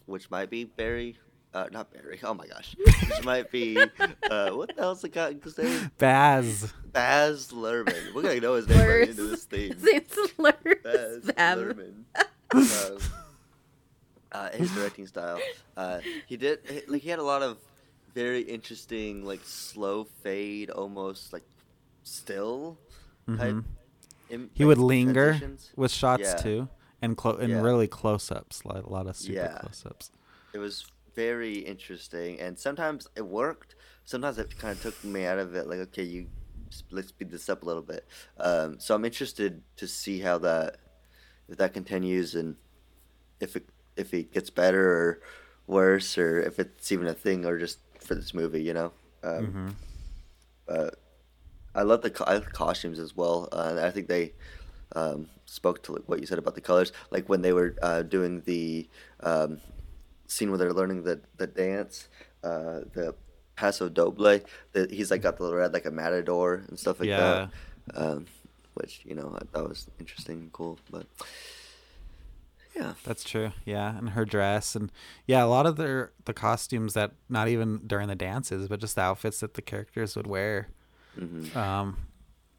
[0.05, 1.17] which might be Barry.
[1.53, 2.19] Uh, not Barry.
[2.23, 2.75] Oh my gosh.
[2.77, 5.91] Which might be uh, what the hell's the guy's name?
[5.97, 6.73] Baz.
[6.91, 8.13] Baz Luhrmann.
[8.13, 9.09] We're gonna know his name by the Slurs.
[9.09, 9.73] end of this thing.
[9.83, 10.55] It's slurs.
[10.83, 11.59] Baz Bam.
[11.59, 12.03] Luhrmann.
[12.53, 12.97] Um,
[14.33, 15.39] uh, his directing style.
[15.77, 17.57] Uh, he did like he had a lot of
[18.13, 21.43] very interesting like slow fade, almost like
[22.03, 22.77] still
[23.37, 23.53] type.
[23.55, 23.63] Mhm.
[24.29, 25.71] im- He like, would linger transitions.
[25.75, 26.35] with shots Yeah.
[26.35, 26.69] too,
[27.01, 27.61] and clo- and Yeah.
[27.61, 29.57] really close ups, like a lot of super Yeah.
[29.59, 30.11] close ups.
[30.53, 33.75] It was very interesting, and sometimes it worked.
[34.05, 35.67] Sometimes it kind of took me out of it.
[35.67, 36.27] Like, okay, you
[36.89, 38.07] let's speed this up a little bit.
[38.37, 40.77] Um, so I'm interested to see how that
[41.49, 42.55] if that continues and
[43.41, 45.21] if it if it gets better or
[45.67, 48.91] worse or if it's even a thing or just for this movie, you know.
[49.23, 49.69] Um, hmm
[50.67, 50.99] But
[51.75, 53.47] I love the co- I love costumes as well.
[53.51, 54.33] Uh, I think they
[54.95, 58.41] um, spoke to what you said about the colors, like when they were uh, doing
[58.45, 58.87] the
[59.21, 59.59] um,
[60.27, 62.07] scene where they're learning the the dance,
[62.43, 63.15] uh, the
[63.55, 64.39] Paso Doble.
[64.73, 67.47] The, he's like got the red like a matador and stuff like Yeah.
[67.47, 67.49] that.
[67.95, 68.25] Um,
[68.75, 71.05] which you know I thought was interesting and cool, but
[72.75, 73.51] yeah, That's true.
[73.65, 74.91] Yeah, and her dress, and
[75.27, 78.95] yeah, a lot of their the costumes that not even during the dances, but just
[78.95, 80.67] the outfits that the characters would wear.
[81.17, 81.97] hmm Um,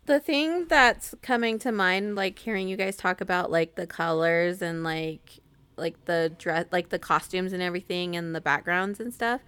[0.06, 4.60] The thing that's coming to mind, like hearing you guys talk about like the colors
[4.62, 5.40] and like
[5.76, 9.40] like the dress, like the costumes and everything, and the backgrounds and stuff.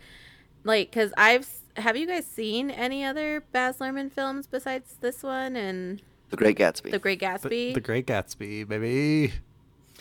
[0.64, 5.56] Like, cause I've have you guys seen any other Baz Luhrmann films besides this one
[5.56, 6.00] and
[6.30, 6.90] The Great Gatsby.
[6.92, 7.74] The Great the, Gatsby?
[7.74, 9.32] the Great Gatsby, baby.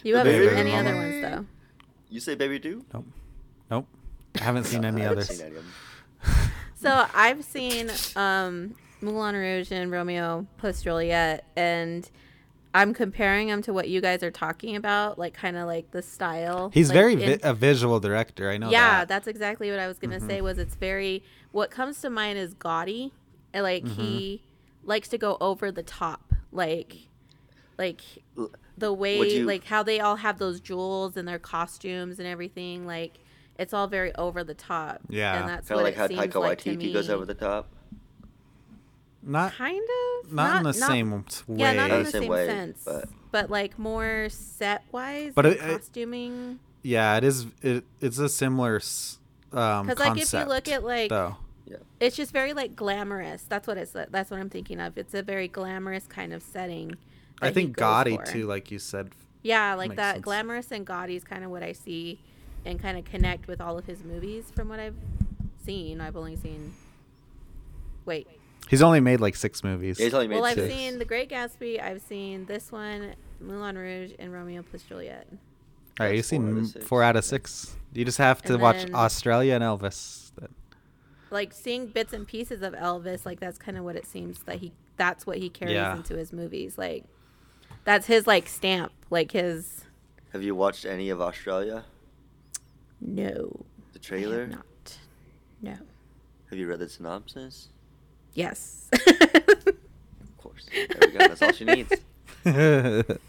[0.03, 1.45] You haven't Baby seen any other ones though.
[2.09, 2.83] you say Baby Do?
[2.93, 3.05] Nope,
[3.71, 3.87] nope.
[4.39, 5.37] I haven't seen any I haven't others.
[5.37, 6.49] seen any of 'em.
[6.75, 12.09] So I've seen um, Moulin Rouge and Romeo plus Juliet, and
[12.73, 16.01] I'm comparing them to what you guys are talking about, like kind of like the
[16.01, 16.71] style.
[16.73, 18.49] He's like, very in- vi- a visual director.
[18.49, 18.69] I know.
[18.69, 19.07] yeah, that.
[19.07, 20.27] that's exactly what I was gonna Mhm.
[20.27, 20.41] say.
[20.41, 23.13] Was it's very what comes to mind is gaudy,
[23.53, 24.01] and like Mm-hmm.
[24.01, 24.43] he
[24.83, 26.97] likes to go over the top, like
[27.77, 28.01] like
[28.37, 32.27] L- the way you- like how they all have those jewels and their costumes and
[32.27, 33.19] everything like
[33.59, 35.39] it's all very over the top Yeah.
[35.39, 37.25] and that's Kind what of like it how seems Taika like to Waititi goes over
[37.25, 37.69] the top.
[39.21, 39.79] not kind
[40.23, 41.21] of not, in the same way.
[41.55, 44.83] yeah not Not in the the same same way, sense but- but, like more set
[44.91, 47.47] wise But but it- it- costuming Yeah, it is.
[47.63, 48.81] It, it's a similar
[49.53, 51.37] um, because like if you look at like though.
[51.99, 55.23] it's just very like glamorous that's what it's that's what i'm thinking of it's a
[55.23, 56.95] very glamorous kind of setting
[57.43, 58.25] I that he think goes gaudy for.
[58.25, 59.11] too, like you said.
[59.41, 60.23] yeah like that sense.
[60.23, 62.19] glamorous and gaudy is kind of what i see
[62.65, 64.95] and kind of connect with all of his movies from what i've
[65.65, 66.73] seen i've only seen
[68.05, 68.27] wait
[68.69, 69.99] He's only made like six movies.
[69.99, 73.77] Yeah, he's only made well i've seen the great gatsby i've seen this one moulin
[73.77, 75.27] rouge and romeo plus juliet
[75.99, 77.75] All right, you've four out of seen four out of six.
[77.93, 80.31] You just have to And watch then- Australia and Elvis.
[80.39, 80.49] then.
[81.29, 84.57] like seeing bits and pieces of elvis like that's kind of what it seems that
[84.57, 85.95] he that's what he carries Yeah.
[85.97, 87.03] into his movies like
[87.83, 89.83] that's his like stamp like his
[90.31, 91.85] Have you watched any of Australia?
[93.01, 94.41] no The I trailer?
[94.41, 94.97] have not
[95.61, 95.77] no
[96.49, 97.69] Have you read the synopsis?
[98.33, 100.65] yes Of course.
[100.73, 101.19] There we go.
[101.19, 101.93] That's all she needs.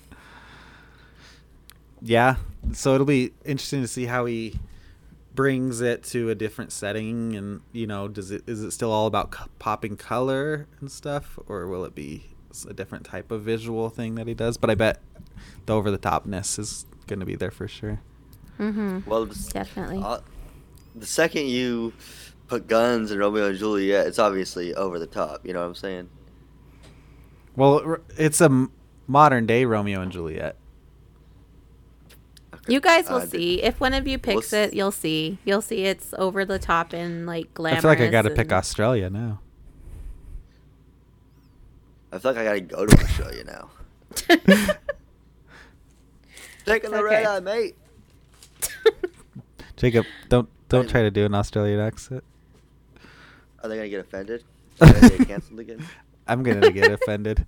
[2.02, 2.36] yeah,
[2.72, 4.58] so it'll be interesting to see how he
[5.34, 9.06] brings it to a different setting, and you know, does it is it still all
[9.06, 13.42] about c- popping color and stuff, or will it be s- a different type of
[13.42, 14.56] visual thing that he does?
[14.56, 15.00] But I bet
[15.66, 18.00] the over the topness is going to be there for sure.
[18.58, 20.00] mm-hmm Well, Definitely.
[20.02, 20.20] uh,
[20.94, 21.92] the second you
[22.48, 25.44] put guns in Romeo and Juliet, it's obviously over the top.
[25.46, 26.08] You know what I'm saying?
[27.56, 28.68] Well, it's a
[29.06, 30.56] modern day Romeo and Juliet.
[32.66, 35.60] You guys will Uh, see if one of you we'll picks it you'll see you'll
[35.60, 38.52] see it's over the top and like glamorous I feel like I got to pick
[38.52, 39.40] Australia now.
[42.14, 43.70] I feel like I gotta go to Australia now.
[46.64, 47.76] Taking the red eye, mate.
[49.76, 52.22] Jacob, don't don't try to do an Australian accent.
[53.62, 54.44] Are they gonna get offended?
[54.80, 55.84] Are they gonna get canceled again?
[56.28, 57.46] I'm gonna get offended.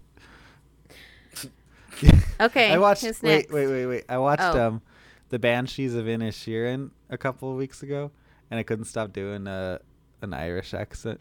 [2.41, 3.05] Okay, I watched.
[3.05, 3.53] who's Wait, next?
[3.53, 4.05] wait, wait, wait.
[4.09, 4.67] I watched Oh.
[4.69, 4.83] um,
[5.31, 8.11] the Banshees of Inisherin a couple of weeks ago,
[8.51, 9.79] and I couldn't stop doing uh,
[10.21, 11.21] an Irish accent.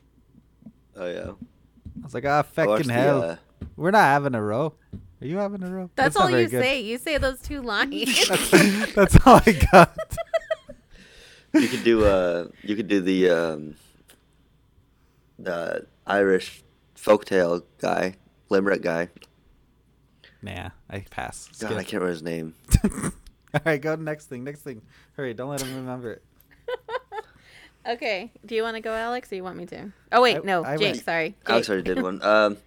[0.97, 1.31] Oh yeah.
[2.01, 3.23] I was like, ah, I watched fucking the, hell.
[3.23, 3.35] uh,
[3.75, 4.73] We're not having a row.
[5.21, 5.89] Are you having a row?
[5.95, 6.61] that's, not all you good.
[6.61, 9.97] say you say those two lines that's, that's all I got.
[11.53, 13.75] you could do uh you could do the um
[15.39, 16.63] the Irish
[16.95, 18.15] folktale guy,
[18.49, 19.09] limerick guy.
[20.41, 21.49] Nah, I pass.
[21.59, 22.53] God, I can't remember his name.
[23.55, 24.43] All right, go to next thing.
[24.43, 24.81] Next thing.
[25.13, 25.33] Hurry!
[25.33, 26.23] Don't let him remember it.
[27.87, 28.31] Okay.
[28.45, 29.91] Do you want to go, Alex, or you want me to?
[30.11, 30.93] Oh wait, I- no, I Jake.
[30.93, 31.35] went- Sorry.
[31.47, 32.21] Alex already did one.
[32.23, 32.57] Um,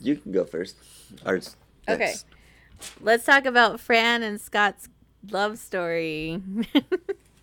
[0.00, 0.76] you can go first.
[1.26, 1.40] Or
[1.88, 2.14] Okay.
[3.00, 4.88] Let's talk about Fran and Scott's
[5.30, 6.40] love story.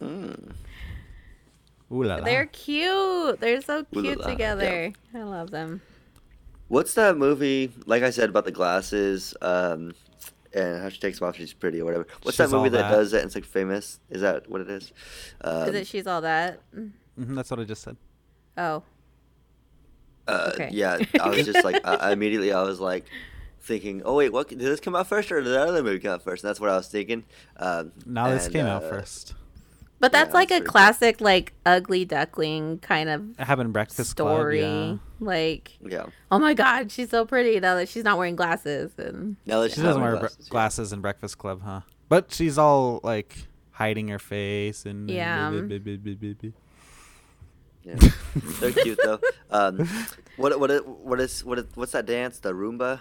[0.02, 0.52] Mm.
[1.92, 2.26] Ooh la la.
[2.26, 3.40] They're cute.
[3.40, 4.92] They're so cute la, together.
[5.14, 5.82] I love them.
[6.68, 7.72] What's that movie?
[7.86, 9.94] Like I said about the glasses, um,
[10.56, 12.08] and how she takes them off, she's pretty or whatever.
[12.24, 12.92] What's She's that movie that, that.
[12.92, 14.00] does that and it's like famous?
[14.10, 14.92] Is that what it is?
[15.42, 16.62] Um, Is it she's all that?
[16.76, 17.98] Mhm, that's what I just said.
[18.58, 18.84] Oh.
[20.28, 20.70] uh, okay.
[20.72, 23.06] Yeah, I was just like, I, I immediately I was like
[23.62, 26.14] thinking, oh wait, what did this come out first or did that other movie come
[26.14, 26.44] out first?
[26.44, 27.26] And that's what I was thinking.
[27.58, 29.34] Um, Now this and, came out uh, first.
[30.00, 30.72] But that's Yeah, like that's a pretty cool.
[30.72, 34.60] classic, like ugly duckling kind of It happened in Breakfast story.
[34.62, 35.00] Club.
[35.22, 36.08] Like, Yeah.
[36.32, 38.92] oh my god, she's so pretty now that she's not wearing glasses.
[38.98, 40.50] And Now that She not doesn't wear glasses, yeah.
[40.52, 41.82] glasses in Breakfast Club, huh?
[42.10, 43.38] But she's all like
[43.72, 45.50] hiding her face and Yeah.
[47.84, 47.96] Yeah.
[48.60, 49.20] They're cute though.
[49.52, 49.88] Um,
[50.38, 52.40] what what is, what is what is what's that dance?
[52.40, 53.00] The Roomba?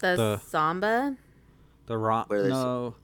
[0.00, 1.16] the, The- samba,
[1.86, 2.28] The rock.
[2.30, 2.94] Where they No,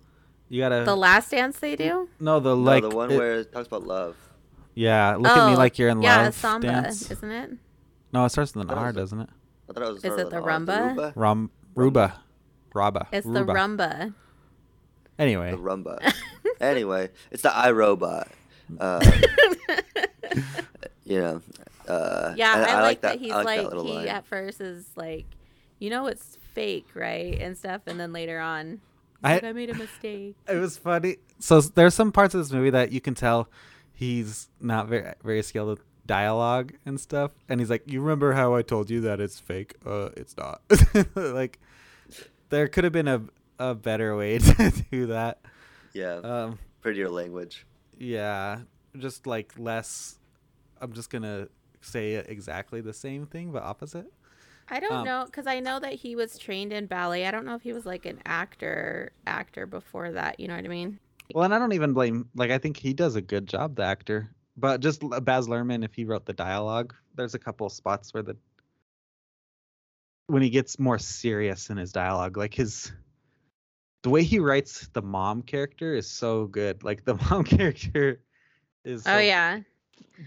[0.52, 0.84] you gotta.
[0.84, 2.08] the last dance they do.
[2.20, 2.82] no, the No, like.
[2.82, 4.16] the one it- where it talks about love.
[4.74, 6.24] Yeah, look at me Oh, like you're in yeah, love.
[6.26, 7.10] Yeah, samba, dance.
[7.10, 7.50] isn't it?
[8.12, 9.28] No, it starts with an R, doesn't it?
[9.68, 10.04] I thought it was.
[10.04, 10.48] Is it the an R.
[10.50, 10.94] rumba?
[10.96, 11.12] Roomba?
[11.16, 12.14] Rum, Ruba,
[12.74, 13.06] Raba.
[13.12, 14.14] It's the rumba.
[15.18, 16.14] Anyway, The rumba.
[16.60, 18.28] anyway, it's the iRobot.
[18.80, 19.00] Uh,
[21.04, 21.42] you know.
[21.86, 24.08] Uh, yeah, and I, like that, I he's like, like, that he line.
[24.08, 25.26] at first is like,
[25.80, 28.78] you know, it's fake, right, and stuff, and then later on, he's
[29.24, 30.36] I- like, I made a mistake.
[30.48, 31.16] it was funny.
[31.38, 33.48] So there's some parts of this movie that you can tell
[33.92, 37.32] he's not very very skilled with dialogue and stuff.
[37.48, 39.74] And he's like, "You remember how I told you that it's fake?
[39.86, 40.60] Uh, it's not."
[41.14, 41.58] like,
[42.48, 43.22] there could have been a
[43.58, 45.40] a better way to do that.
[45.92, 47.64] yeah, Um, prettier language.
[47.98, 48.60] yeah,
[48.98, 50.18] just like less.
[50.80, 51.48] I'm just gonna
[51.80, 54.12] say exactly the same thing but opposite.
[54.68, 57.26] I don't Um, know because I know that he was trained in ballet.
[57.26, 60.40] I don't know if he was like an actor actor before that.
[60.40, 60.98] You know what I mean?
[61.34, 62.28] Well, and I don't even blame.
[62.34, 64.34] Like, I think he does a good job, the actor.
[64.56, 68.36] But just Baz Luhrmann, if he wrote the dialogue, there's a couple spots where the
[70.26, 72.92] when he gets more serious in his dialogue, like his
[74.02, 76.82] the way he writes the mom character is so good.
[76.84, 78.20] Like the mom character
[78.84, 79.04] is.
[79.06, 79.60] oh yeah.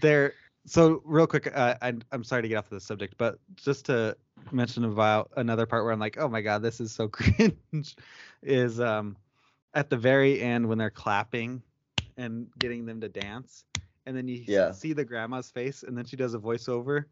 [0.00, 0.34] there
[0.66, 3.86] so real quick uh, I, i'm sorry to get off of the subject but just
[3.86, 4.16] to
[4.52, 7.96] mention about another part where i'm like oh my god this is so cringe
[8.42, 9.16] is um
[9.74, 11.62] at the very end when they're clapping
[12.16, 13.64] and getting them to dance
[14.06, 14.72] and then you Yeah.
[14.72, 17.04] see the grandma's face and then she does a voiceover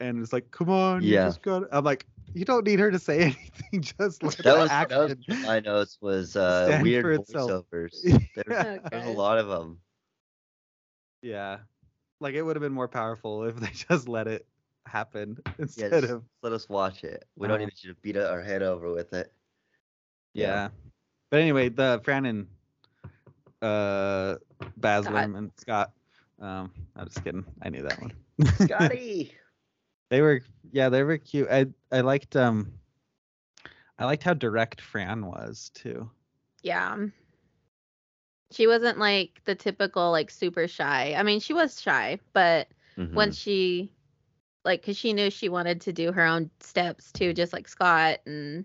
[0.00, 1.26] and it's like come on you Yeah.
[1.26, 4.58] just got i'm like you don't need her to say anything just let That the
[4.58, 7.64] was, that was my notes was uh, weird for itself.
[7.72, 7.94] voiceovers.
[8.34, 8.78] There's, Yeah.
[8.90, 9.80] there's a lot of them.
[11.22, 11.58] yeah
[12.24, 14.46] like it would have been more powerful if they just let it
[14.86, 17.26] happen instead just of let us watch it.
[17.36, 17.66] We don't Uh-huh.
[17.66, 19.32] need you to beat our head over with it.
[20.34, 20.70] Yeah.
[21.30, 22.48] But anyway, the Fran and
[23.62, 24.36] uh
[24.76, 25.08] Baz Scott.
[25.08, 25.92] Luhrmann, Scott.
[26.40, 27.44] Um, I'm just kidding.
[27.62, 28.12] I knew that one.
[28.52, 29.34] Scotty.
[30.10, 30.40] they were
[30.72, 31.48] yeah, they were cute.
[31.50, 32.72] I I liked um
[33.98, 36.10] I liked how direct Fran was too.
[36.62, 37.06] Yeah.
[38.54, 41.14] She wasn't like the typical like super shy.
[41.16, 43.12] I mean, she was shy, but Mhm.
[43.14, 43.90] once she
[44.64, 48.20] like cuz she knew she wanted to do her own steps too just like Scott
[48.26, 48.64] and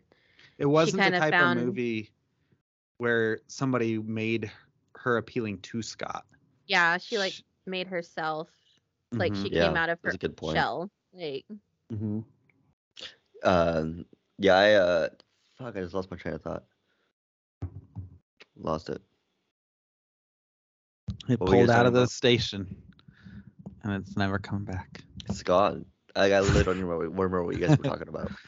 [0.59, 2.11] It wasn't the type found- of movie
[2.99, 4.51] where somebody made
[4.95, 6.25] her appealing to Scott.
[6.67, 8.49] yeah, she like Sh- made herself
[9.13, 9.43] like Mhm.
[9.43, 10.55] she Yeah, came out of her a good point.
[10.55, 10.91] shell.
[11.13, 11.45] Like
[11.91, 12.19] Mm-hmm.
[13.43, 14.05] Um,
[14.37, 15.09] yeah, I uh,
[15.57, 16.63] fuck, I just lost my train of thought.
[18.55, 19.01] Lost it.
[21.29, 22.09] It What pulled out of the about?
[22.09, 22.83] station,
[23.83, 25.01] and it's never come back.
[25.25, 25.85] It's gone.
[26.15, 28.31] I got literally don't remember, remember what you guys were talking about.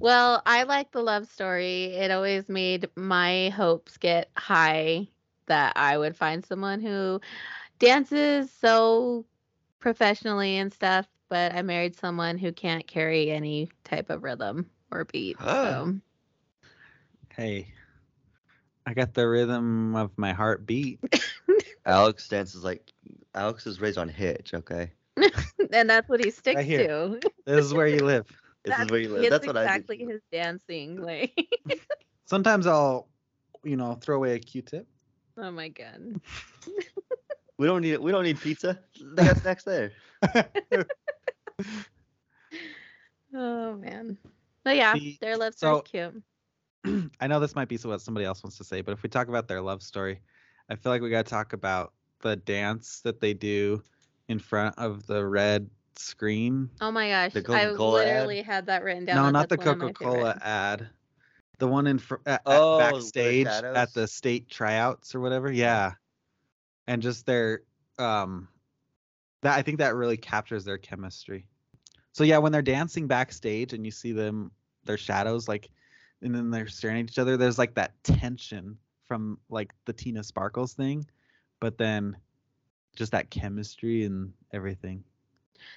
[0.00, 1.84] Well, I like the love story.
[1.86, 5.08] It always made my hopes get high
[5.46, 7.20] that I would find someone who
[7.78, 9.26] dances so
[9.80, 15.04] professionally and stuff, but I married someone who can't carry any type of rhythm or
[15.04, 15.40] beat.
[15.52, 16.00] So
[17.34, 17.68] Hey,
[18.86, 21.00] I got the rhythm of my heartbeat.
[21.86, 22.92] Alex dances like
[23.34, 24.52] Alex is raised on Hitch.
[24.54, 24.90] Okay,
[25.72, 26.86] and that's what he sticks here.
[26.88, 27.20] to.
[27.46, 28.26] this is where you live.
[28.64, 29.30] this is That's where you live.
[29.30, 30.08] That's what exactly I do.
[30.08, 31.00] his dancing.
[31.00, 31.32] Like
[32.26, 33.08] Sometimes I'll,
[33.62, 34.86] you know, throw away a Q-tip.
[35.38, 36.20] oh my god.
[37.58, 38.78] We don't need we don't need pizza.
[39.14, 39.92] They got snacks there.
[43.34, 44.18] Oh man.
[44.64, 46.22] But yeah, The- their love so- cute.
[47.20, 49.28] I know this might be what somebody else wants to say, but if we talk
[49.28, 50.20] about their love story,
[50.68, 53.82] I feel like we got to talk about the dance that they do
[54.28, 56.70] in front of the red screen.
[56.80, 58.06] Oh my gosh, The I Coca-Cola ad?
[58.06, 59.16] literally had that written down.
[59.16, 60.88] no, that not the that's one of my Coca Cola ad.
[61.58, 65.50] The one in fr- at, at Oh, the backstage at the state tryouts or whatever.
[65.50, 65.92] Yeah,
[66.86, 67.62] and just their
[67.98, 68.48] um,
[69.42, 71.46] that I think that really captures their chemistry.
[72.12, 74.50] So yeah, when they're dancing backstage and you see them,
[74.84, 75.70] their shadows like,
[76.22, 77.36] and then they're staring at each other.
[77.36, 78.76] There's like that tension
[79.06, 81.06] from like the Tina Sparkles thing,
[81.60, 82.16] but then
[82.96, 85.04] just that chemistry and everything.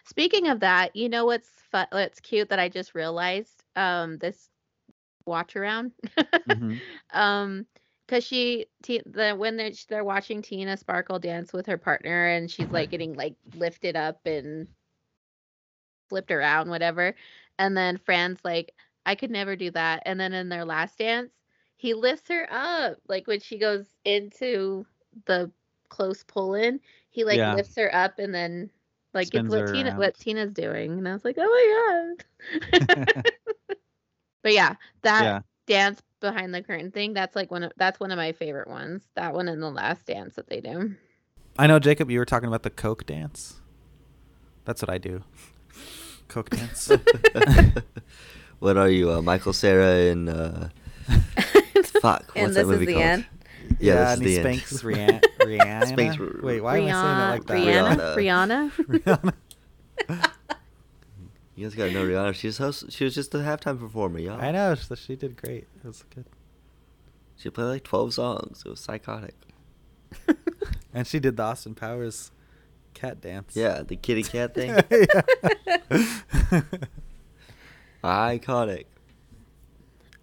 [0.05, 3.63] Speaking of that, you know what's what's cute that I just realized?
[3.75, 4.49] Um, this
[5.25, 5.93] watch around.
[6.45, 6.81] Mhm.
[7.13, 7.65] um,
[8.07, 12.49] because she T- the when they're they're watching Tina Sparkle dance with her partner and
[12.49, 14.67] she's like getting like lifted up and
[16.09, 17.15] flipped around, whatever.
[17.57, 18.73] And then Fran's like,
[19.05, 20.03] I could never do that.
[20.05, 21.33] And then in their last dance,
[21.79, 22.97] he lifts her up.
[23.07, 24.85] Like when she goes into
[25.25, 25.49] the
[25.87, 27.55] close pull in, he like Yeah.
[27.55, 28.69] lifts her up and then
[29.13, 29.97] like it's what Tina around.
[29.97, 30.91] what Tina's doing.
[30.91, 32.15] And I was like, oh
[32.61, 33.25] my god.
[34.43, 35.39] but yeah, that yeah.
[35.67, 39.07] dance behind the curtain thing, that's like one of that's one of my favorite ones.
[39.15, 40.95] That one and the last dance that they do.
[41.57, 43.55] I know, Jacob, you were talking about the Coke dance.
[44.65, 45.23] That's what I do.
[46.27, 46.91] Coke dance.
[48.59, 50.67] what are you, uh, Michael Cera and uh,
[52.01, 52.31] fuck?
[52.35, 53.03] And what's this that is movie the called?
[53.05, 53.25] end?
[53.79, 54.59] Yeah, this and is he the end.
[54.61, 55.23] spanks Rihanna.
[55.41, 55.87] Rihanna.
[55.87, 58.17] Spanks R- Wait, why am I saying it like that?
[58.17, 58.71] Rihanna, Rihanna.
[58.87, 59.33] Rihanna.
[60.09, 60.31] Rihanna.
[61.55, 62.35] You guys gotta know Rihanna.
[62.35, 64.39] She's host, she was just a halftime performer, y'all.
[64.41, 64.75] I know.
[64.75, 65.67] So she did great.
[65.83, 66.23] It was good.
[67.35, 68.63] She played like twelve songs.
[68.65, 69.35] It was psychotic.
[70.93, 72.31] And she did the Austin Powers
[72.93, 73.57] cat dance.
[73.57, 74.69] Yeah, the kitty cat thing.
[74.89, 76.61] Yeah.
[78.03, 78.85] Iconic.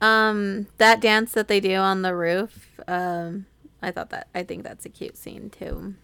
[0.01, 3.47] Um, that dance that they do on the roof, um,
[3.83, 5.95] I thought that I think that's a cute scene too,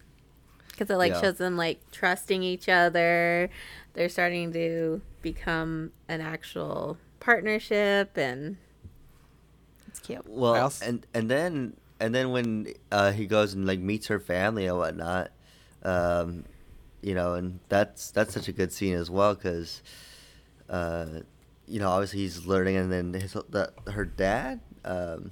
[0.71, 1.21] because it like Yeah.
[1.21, 3.49] shows them like trusting each other.
[3.93, 8.57] They're starting to become an actual partnership, and
[9.87, 10.27] it's cute.
[10.27, 14.19] Well, also- and and then and then when uh, he goes and like meets her
[14.19, 15.31] family and whatnot,
[15.83, 16.45] um,
[17.01, 19.83] you know, and that's that's such a good scene as well because,
[20.67, 21.19] uh,
[21.73, 25.31] you know, obviously he's learning, and then his the, her dad um,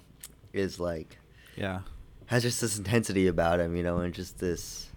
[0.53, 1.19] is like
[1.55, 1.81] yeah.
[2.25, 4.89] has just this intensity about him, you know, and just this,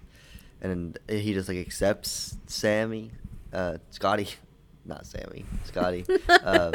[0.62, 3.10] and he just like accepts Sammy,
[3.52, 4.28] uh, Scotty,
[4.86, 6.06] not Sammy, Scotty.
[6.42, 6.72] um,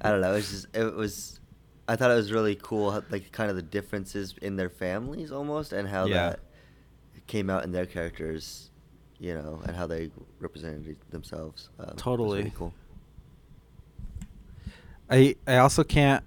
[0.00, 0.32] I don't know.
[0.32, 1.40] It's just it was.
[1.86, 5.74] I thought it was really cool, like kind of the differences in their families almost,
[5.74, 6.14] and how Yeah.
[6.30, 6.40] that
[7.26, 8.70] came out in their characters,
[9.18, 11.68] you know, and how they represented themselves.
[11.78, 12.38] Um, Totally.
[12.38, 12.72] really cool.
[15.10, 16.24] I I also can't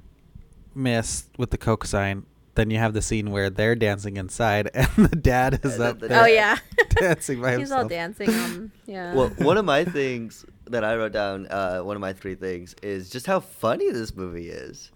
[0.75, 2.25] miss with the Coke sign.
[2.55, 5.99] Then you have the scene where they're dancing inside, and the dad is Yeah, up
[5.99, 6.21] the- there.
[6.23, 6.57] Oh yeah,
[6.89, 8.71] dancing by He's all dancing on.
[8.85, 9.15] Yeah.
[9.15, 12.75] Well, one of my things that I wrote down, uh, one of my three things,
[12.83, 14.91] is just how funny this movie is.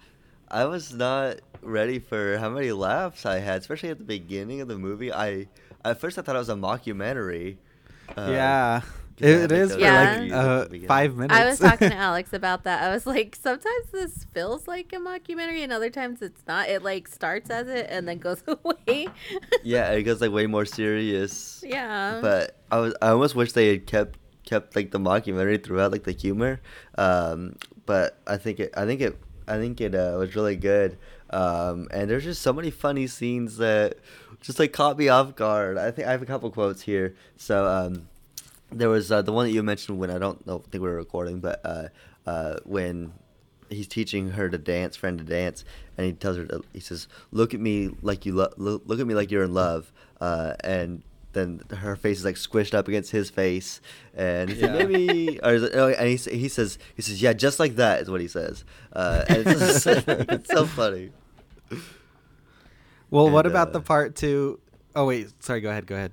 [0.49, 4.67] I was not ready for how many laughs I had, especially at the beginning of
[4.67, 5.11] the movie.
[5.11, 5.47] I
[5.83, 7.57] at first I thought it was a mockumentary.
[8.15, 8.89] uh, yeah, 'cause
[9.19, 10.65] it, they it had, like, for Yeah.
[10.69, 11.33] like uh, five minutes.
[11.39, 12.83] I was talking to Alex about that.
[12.83, 16.69] I was like, sometimes this feels like a mockumentary, and other times it's not.
[16.69, 19.07] It like starts as it and then goes away.
[19.63, 21.63] Yeah, it goes like way more serious.
[21.65, 22.19] yeah.
[22.21, 26.03] But I was I almost wish they had kept kept like the mockumentary throughout, like
[26.03, 26.59] the humor.
[26.97, 27.55] Um,
[27.85, 30.97] but I think it I think it I think it uh, was really good.
[31.29, 33.97] Um, and there's just so many funny scenes that
[34.41, 35.77] just like caught me off guard.
[35.77, 37.15] I think I have a couple quotes here.
[37.35, 38.07] So um,
[38.71, 40.95] there was uh, the one that you mentioned when I don't know think we were
[40.95, 41.87] recording, but uh,
[42.25, 43.13] uh, when
[43.69, 45.63] he's teaching her to dance, friend to dance,
[45.97, 48.99] and he tells her to, he says, "Look at me like you lo- look, look
[48.99, 49.91] at me like you're in love,"
[50.21, 51.03] uh, and
[51.33, 53.79] then her face is like squished up against his face,
[54.15, 54.85] and he said, Yeah.
[54.85, 58.01] maybe, or is it, oh, and he, he says, he says, yeah, just like that
[58.01, 61.11] is what he says, uh, and it's, just, it's so funny.
[63.11, 64.59] well, what about uh, the part two?
[64.95, 65.61] Oh wait, sorry.
[65.61, 65.85] Go ahead.
[65.85, 66.11] Go ahead.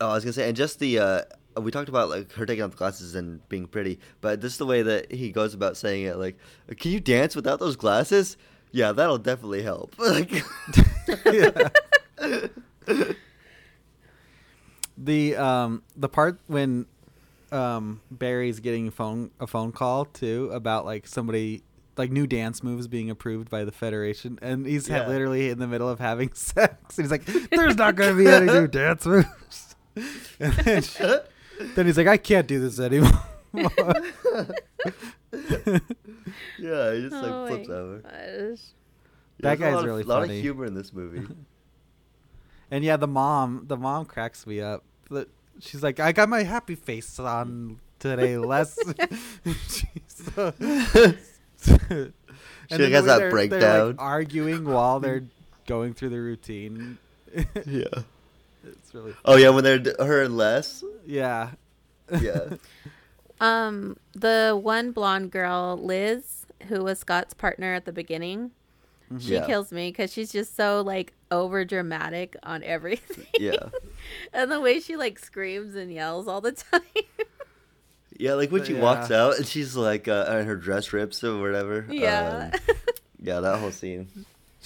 [0.00, 1.22] Oh, I was gonna say, and just the uh,
[1.60, 4.58] we talked about like her taking off the glasses and being pretty, but this is
[4.58, 6.16] the way that he goes about saying it.
[6.18, 6.36] Like,
[6.78, 8.36] can you dance without those glasses?
[8.72, 9.94] Yeah, that'll definitely help.
[9.98, 10.30] like,
[14.98, 16.86] the um the part when
[17.52, 21.62] um Barry's getting a phone a phone call too about like somebody
[21.96, 25.06] like new dance moves being approved by the federation and he's Yeah.
[25.08, 28.28] literally in the middle of having sex and he's like there's not going to be
[28.30, 29.65] any new dance moves
[30.40, 30.82] and then,
[31.74, 33.10] then he's like I can't do this anymore
[36.58, 37.98] Yeah, he just like Oh flips my over.
[37.98, 38.12] gosh.
[38.12, 38.58] That
[39.40, 41.26] there's a guy's really of- really lot of humor in this movie.
[42.68, 44.82] And yeah, the mom, the mom cracks me up.
[45.08, 45.28] The-
[45.60, 48.76] She's like, I got my happy face on today, Les.
[49.68, 51.22] She's so- And
[52.68, 53.86] She then has that they're- they're, breakdown.
[53.90, 55.22] like, arguing while they're
[55.68, 56.98] going through the routine.
[57.64, 57.84] yeah.
[58.66, 60.82] It's really Oh yeah, when they're d- her and Les.
[61.06, 61.50] yeah.
[62.20, 62.40] Yeah.
[63.38, 68.52] Um, the one blonde girl, Liz, who was Scott's partner at the beginning,
[69.18, 69.44] she Yeah.
[69.44, 73.26] kills me because she's just so like over dramatic on everything.
[73.38, 73.68] Yeah.
[74.32, 76.80] and the way she like screams and yells all the time.
[78.18, 78.80] Yeah, like when she Yeah.
[78.80, 81.86] walks out and she's like, uh, and her dress rips or whatever.
[81.90, 82.52] yeah.
[82.54, 82.76] Um,
[83.20, 84.08] yeah, that whole scene.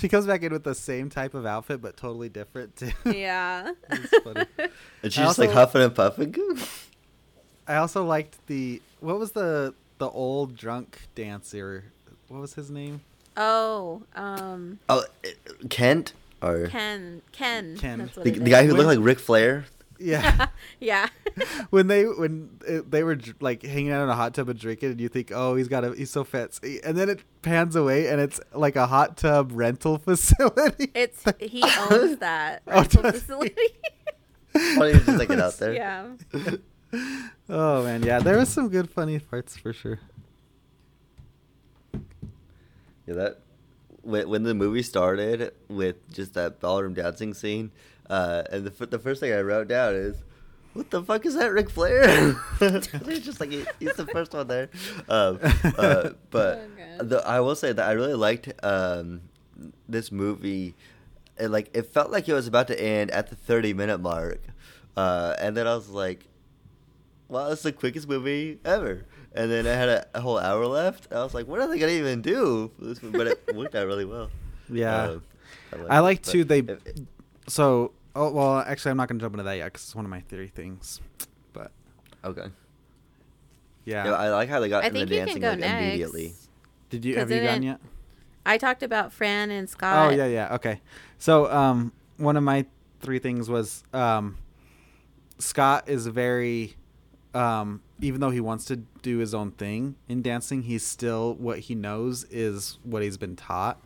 [0.01, 2.91] She comes back in with the same type of outfit but totally different too.
[3.11, 3.73] yeah.
[3.91, 4.47] It's funny.
[5.03, 6.35] And she's I just like huffing and puffing.
[7.69, 11.85] I also liked the what was the the old drunk dancer?
[12.29, 13.03] What was his name?
[13.37, 15.05] Oh, um, oh,
[15.69, 17.23] Kent or Ken.
[17.33, 17.77] Ken.
[17.77, 17.99] Ken.
[17.99, 18.71] That's what the, it the guy is.
[18.71, 19.67] who looked like Ric Flair.
[20.01, 20.47] Yeah.
[20.81, 21.09] yeah.
[21.71, 24.59] when they when uh, they were dr- like hanging out in a hot tub and
[24.59, 27.77] drinking, and you think, oh, he's got a he's so fancy, and then it pans
[27.77, 30.91] away, and it's like a hot tub rental facility.
[30.95, 33.21] It's he owns that Oh, rental does he?
[33.21, 33.55] facility.
[34.53, 35.75] Why don't you just like it out there?
[35.75, 36.07] yeah.
[37.49, 40.01] oh man, yeah, there was some good funny parts for sure.
[43.07, 43.39] Yeah, that
[44.03, 47.71] when when the movie started with just that ballroom dancing scene,
[48.11, 50.17] uh, and the f- the first thing I wrote down is,
[50.75, 54.47] "What the fuck is that, Ric Flair?" it's just like he, he's the first one
[54.49, 54.69] there.
[55.09, 55.39] Um,
[55.79, 56.97] uh, but Okay.
[57.01, 59.23] the, I will say that I really liked um,
[59.89, 60.75] this movie.
[61.39, 64.41] It, like it felt like it was about to end at the thirty minute mark,
[64.97, 66.27] uh, and then I was like,
[67.29, 69.07] wow, it's the quickest movie ever.
[69.33, 71.07] And then I had a, a whole hour left.
[71.13, 72.73] I was like, what are they gonna even do?
[72.77, 73.17] for this movie?
[73.17, 74.29] But it worked out really well.
[74.69, 75.03] Yeah.
[75.05, 75.23] Um,
[75.73, 76.45] liked I like but too.
[76.45, 76.97] They if- if-
[77.47, 80.11] so oh well, actually, I'm not gonna jump into that yet because it's one of
[80.11, 81.01] my theory things.
[81.53, 81.71] But
[82.25, 82.47] okay.
[83.85, 85.59] yeah, Yeah, I like how they got I into think you can dancing go like,
[85.61, 85.83] next.
[85.83, 86.35] immediately.
[86.91, 87.81] did you have you it gone yet?
[88.47, 90.11] I talked about Fran and Scott.
[90.13, 90.55] Oh yeah, yeah.
[90.55, 90.81] Okay.
[91.19, 92.67] So um, one of my
[93.01, 94.39] three things was um,
[95.39, 96.77] Scott is very,
[97.35, 101.61] um, even though he wants to do his own thing in dancing, he's still what
[101.61, 103.79] he knows is what he's been taught.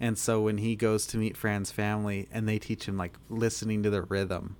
[0.00, 3.82] And so when he goes to meet Fran's family and they teach him like listening
[3.82, 4.56] to the rhythm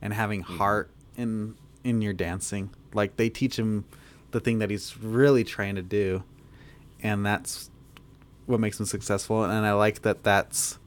[0.00, 3.84] and having heart in in your dancing, like they teach him
[4.30, 6.22] the thing that he's really trying to do,
[7.02, 7.70] and that's
[8.46, 9.44] what makes him successful.
[9.44, 10.78] And I like that that's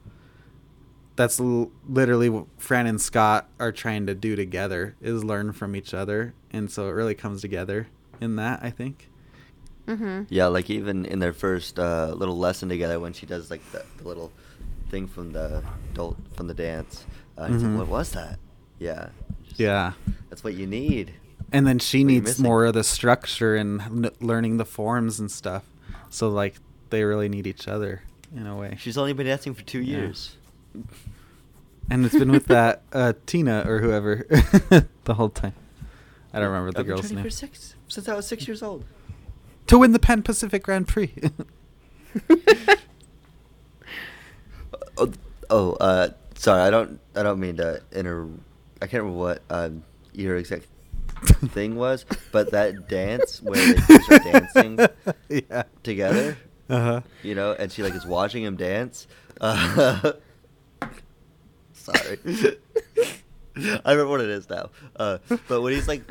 [1.16, 5.76] that's l- literally what Fran and Scott are trying to do together is learn from
[5.76, 7.88] each other, and so it really comes together
[8.20, 8.60] in that.
[8.62, 9.07] I think.
[9.88, 10.22] Mm-hmm.
[10.28, 13.84] Yeah, like even in their first uh, little lesson together, when she does like the,
[13.96, 14.30] the little
[14.90, 15.62] thing from the
[15.92, 17.04] adult from the dance,
[17.36, 17.70] uh, he's Mhm.
[17.70, 18.38] like, "What was that?"
[18.78, 19.08] Yeah.
[19.44, 19.92] Just- Yeah.
[20.28, 21.14] That's what you need.
[21.52, 25.30] And then she What needs more of the structure and n- learning the forms and
[25.30, 25.64] stuff.
[26.10, 26.56] So like
[26.90, 28.02] they really need each other
[28.36, 28.76] in a way.
[28.78, 29.96] She's only been dancing for two Yeah.
[29.98, 30.36] years.
[31.90, 34.26] and it's been with that uh, Tina or whoever
[35.04, 35.54] the whole time.
[36.32, 37.24] I don't remember the I've been girl's training name.
[37.24, 38.84] For six, since I was six years old.
[39.68, 41.14] To win the Pan Pacific Grand Prix.
[45.00, 45.12] Oh,
[45.50, 46.62] oh uh, sorry.
[46.62, 46.98] I don't.
[47.14, 48.26] I don't mean to inter.
[48.82, 50.66] I can't remember what um, your exact
[51.50, 54.78] thing was, but that dance where they first are dancing
[55.28, 55.62] yeah.
[55.84, 56.36] together,
[56.68, 57.00] Uh huh.
[57.22, 59.06] you know, and she like is watching him dance.
[59.40, 60.12] Uh,
[61.72, 62.18] sorry.
[63.56, 64.70] I remember what it is now.
[64.96, 66.02] Uh, but when he's like,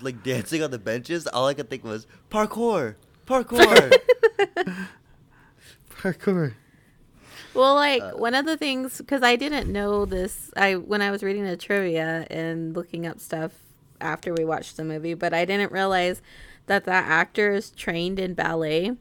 [0.00, 3.92] like dancing on the benches, all I could think was parkour, parkour.
[5.90, 6.54] Parkour.
[7.54, 11.10] Well, like Uh, one of the things because I didn't know this, I when I
[11.10, 13.52] was reading the trivia and looking up stuff
[14.00, 16.22] after we watched the movie, but I didn't realize
[16.66, 18.96] that that actor is trained in ballet.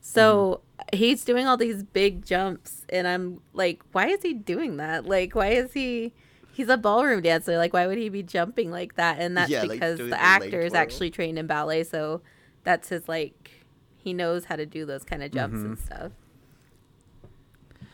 [0.00, 0.62] So
[0.92, 5.06] he's doing all these big jumps, and I'm like, why is he doing that?
[5.06, 6.12] Like, why is he?
[6.52, 7.56] He's a ballroom dancer.
[7.56, 9.18] Like, why would he be jumping like that?
[9.18, 12.20] And that's Yeah, because doing the the actor is actually trained in ballet, so
[12.64, 13.50] that's his like.
[13.96, 15.84] He knows how to do those kind of jumps and Mhm.
[15.84, 16.12] stuff.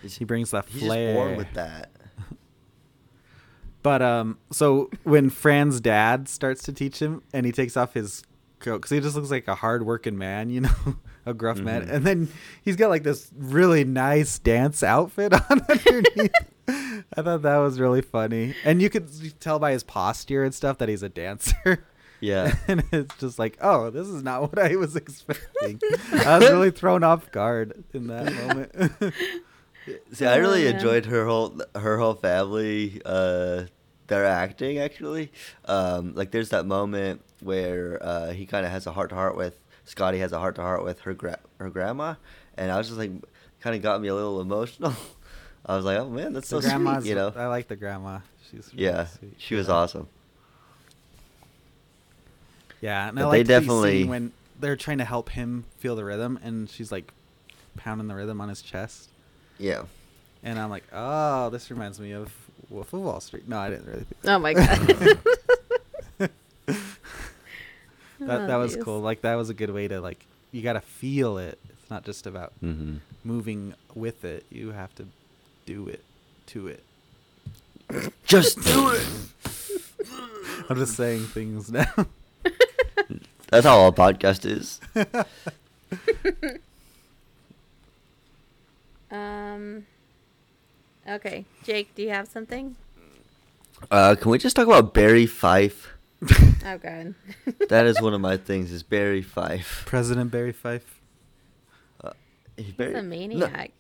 [0.03, 1.37] He brings that He's just born flair.
[1.37, 1.91] with that.
[3.83, 8.23] But um, so when Fran's dad starts to teach him, and he takes off his
[8.23, 8.28] coat
[8.59, 10.97] because he just looks like a hard-working man, you know,
[11.27, 11.93] a gruff man, Mhm.
[11.93, 12.29] and then
[12.63, 16.33] he's got like this really nice dance outfit on underneath.
[17.17, 19.09] I thought that was really funny, and you could
[19.41, 21.85] tell by his posture and stuff that he's a dancer.
[22.21, 22.57] Yeah.
[22.69, 25.81] and it's just like, oh, this is not what I was expecting.
[26.13, 29.15] I was really thrown off guard in that moment.
[30.13, 30.75] See, I really Oh, man.
[30.75, 33.01] enjoyed her whole her whole family.
[33.07, 33.65] Uh,
[34.09, 35.31] their acting actually.
[35.67, 39.37] Um, like there's that moment where uh, he kind of has a heart to heart
[39.37, 42.15] with Scotty has a heart to heart with her gra- her grandma,
[42.57, 43.11] and I was just like,
[43.61, 44.93] kind of got me a little emotional.
[45.67, 47.33] I was like, oh man, that's so the grandma's, sweet, you know.
[47.35, 48.21] I like the grandma.
[48.51, 49.35] She's really yeah, sweet.
[49.39, 49.75] she was Yeah.
[49.75, 50.09] awesome.
[52.81, 56.05] Yeah, and But I they like definitely- when they're trying to help him feel the
[56.05, 57.13] rhythm, and she's like
[57.77, 59.09] pounding the rhythm on his chest,
[59.59, 59.83] Yeah.
[60.43, 62.33] and I'm like, oh, this reminds me of
[62.71, 63.49] Wolf of Wall Street.
[63.49, 64.05] No, I didn't really.
[64.05, 65.19] Think Oh my god.
[68.21, 68.85] that Oh, that was geez.
[68.85, 69.01] cool.
[69.01, 71.59] Like that was a good way to like you got to feel it.
[71.69, 72.97] It's not just about Mm-hmm.
[73.25, 74.45] moving with it.
[74.51, 75.07] You have to
[75.67, 76.03] do it
[76.49, 76.83] to it.
[78.27, 79.07] Just do it.
[80.71, 81.87] I'm just saying things now.
[83.49, 84.81] That's how a podcast is.
[89.11, 89.87] um.
[91.09, 92.77] Okay, Jake, do you have something?
[93.91, 95.95] Uh, can we just talk about Barry Fife?
[96.65, 97.15] Oh god.
[97.69, 98.73] That is one of my things.
[98.73, 99.85] Is Barry Fife?
[99.87, 101.01] President Barry Fife.
[102.03, 102.11] Uh,
[102.57, 103.73] he He's Barry- a no- maniac.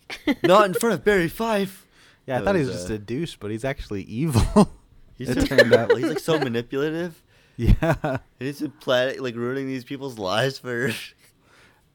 [0.45, 1.86] not in front of Barry Fife.
[2.26, 4.70] Yeah, I That thought he was was, just uh, a douche, but he's actually evil.
[5.18, 5.97] He's it so turned out.
[5.97, 7.20] He's like so manipulative.
[7.57, 8.18] yeah.
[8.39, 10.93] He's been planning, like ruining these people's lives for.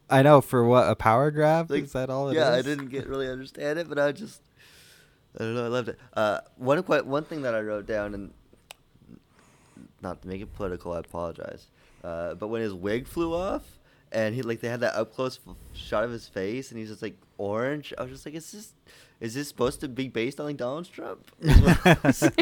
[0.09, 2.37] I know for what a power grab Like, is that all it is?
[2.37, 4.41] yeah, I didn't get really understand it, but I just,
[5.39, 5.99] I don't know, I loved it.
[6.13, 8.33] Uh, one quite one thing that I wrote down, and
[10.03, 11.67] not to make it political, I apologize.
[12.03, 13.63] Uh, but when his wig flew off,
[14.11, 16.89] and he like they had that up close f- shot of his face, and he's
[16.89, 17.93] just like orange.
[17.97, 18.73] I was just like, is this,
[19.19, 21.25] is this supposed to be based on like Donald Trump?
[21.41, 22.19] Is what I was-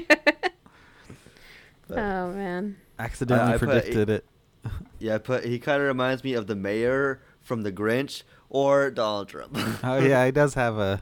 [1.88, 2.78] But- oh man.
[3.00, 4.26] Accidentally I put predicted it.
[5.00, 8.92] Yeah, I put he kind of reminds me of the mayor from The Grinch or
[8.92, 9.58] Donald Trump.
[9.84, 11.02] oh yeah, he does have a.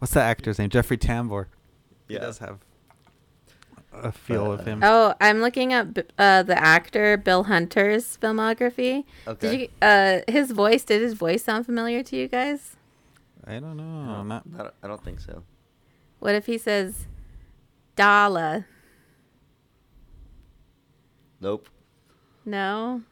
[0.00, 0.70] What's that actor's name?
[0.70, 1.46] Jeffrey Tambor.
[2.08, 2.20] He Yeah.
[2.20, 2.58] does have
[4.02, 4.80] a feel of him.
[4.82, 9.04] Oh, I'm looking up uh, the actor Bill Hunter's filmography.
[9.26, 9.50] Okay.
[9.50, 9.68] Did you?
[9.80, 10.84] Uh, his voice.
[10.84, 12.76] Did his voice sound familiar to you guys?
[13.46, 14.04] I don't know.
[14.04, 15.42] No, not I don't, I don't think so.
[16.18, 17.06] What if he says,
[17.96, 18.66] "Dala"?
[21.40, 21.68] Nope.
[22.44, 23.02] No.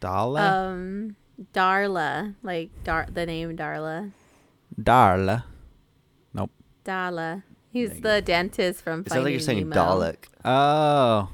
[0.00, 0.70] Dala.
[0.70, 1.16] Um,
[1.52, 4.12] Darla, like Dar, the name Darla.
[4.80, 5.44] Darla.
[6.32, 6.50] Nope.
[6.84, 7.44] Dala.
[7.70, 9.74] He's There you the dentist from It sounds like you're saying Nemo.
[9.74, 10.16] Dalek.
[10.44, 11.30] Oh.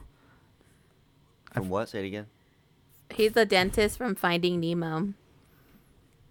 [1.53, 1.89] From what?
[1.89, 2.27] Say it again.
[3.13, 5.15] He's the dentist from Finding Nemo.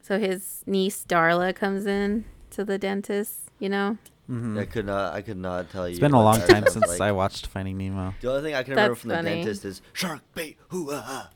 [0.01, 3.51] So his niece Darla comes in to the dentist.
[3.59, 3.97] You know.
[4.27, 5.13] hmm I could not.
[5.13, 5.91] I could not tell you.
[5.91, 7.01] It's been a long time sounds since like.
[7.01, 8.13] I watched Finding Nemo.
[8.21, 9.29] The only thing I can remember That's from funny.
[9.29, 10.57] the dentist is shark bait.
[10.69, 11.29] Hoo ah.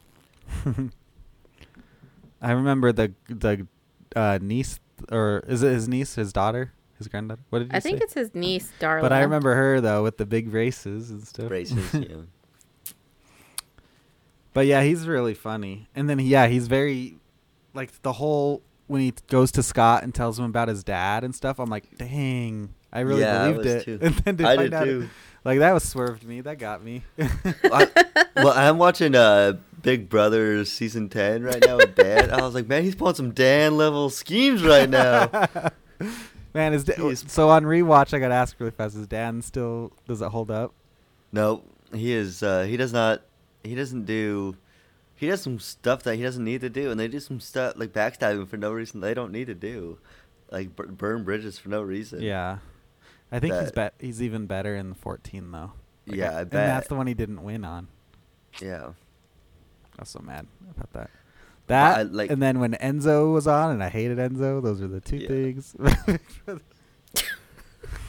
[2.41, 3.68] I remember the the
[4.16, 4.80] uh, niece,
[5.12, 6.74] or is it his niece, his daughter,
[7.04, 7.41] his granddaughter?
[7.49, 7.89] What did you I say?
[7.91, 9.01] think it's his niece Darla.
[9.01, 11.47] But I remember her though with the big braces and stuff.
[11.47, 11.93] Braces.
[11.93, 12.18] yeah.
[14.54, 15.88] But yeah, he's really funny.
[15.95, 17.18] And then yeah, he's very
[17.74, 21.34] like the whole when he goes to Scott and tells him about his dad and
[21.34, 21.60] stuff.
[21.60, 23.84] I'm like, dang, I really Yeah, I believed was it.
[23.86, 23.99] too.
[24.06, 25.10] And then to I find did out, too.
[25.43, 26.41] like that was swerved me.
[26.41, 27.04] That got me.
[27.20, 27.89] I,
[28.36, 32.30] well, I'm watching uh, Big Brother season ten right now with Dan.
[32.30, 35.30] I was like, man, he's pulling some Dan level schemes right now.
[36.54, 38.14] Man, is da- He's- so on rewatch?
[38.14, 38.95] I got to ask really fast.
[38.95, 39.91] Is Dan still?
[40.08, 40.74] Does it hold up?
[41.32, 42.43] No, he is.
[42.43, 43.22] Uh, he does not.
[43.64, 44.56] He doesn't do.
[45.16, 47.74] He does some stuff that he doesn't need to do, and they do some stuff
[47.78, 49.97] like backstabbing for no reason they don't need to do,
[50.51, 52.22] like bur- burn bridges for no reason.
[52.22, 52.58] Yeah,
[53.32, 53.93] I think he's That- bet.
[53.99, 55.72] He's even better in the 14 though.
[56.08, 57.88] Like, Yeah, I And that's the one he didn't win on.
[58.62, 58.89] Yeah.
[59.97, 61.10] I was so mad about that.
[61.68, 64.61] That I like- and then when Enzo was on, and I hated Enzo.
[64.61, 65.28] Those are the two Yeah.
[65.28, 65.76] things.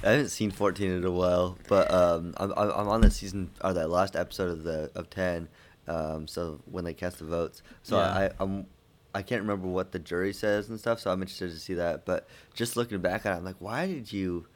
[0.02, 3.50] I haven't seen 14 in a while, but um, I'm I'm I'm on the season
[3.62, 5.48] or that last episode of the of 10.
[5.86, 8.09] Um, so when they cast the votes, so Yeah.
[8.12, 8.66] I I'm
[9.14, 11.00] I can't remember what the jury says and stuff.
[11.00, 12.05] So I'm interested to see that.
[12.05, 14.46] But just looking back at it, I'm like, why did you?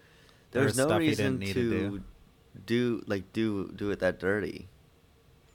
[0.50, 2.02] There There's was no reason to, to do.
[2.66, 4.68] do like do do it that dirty.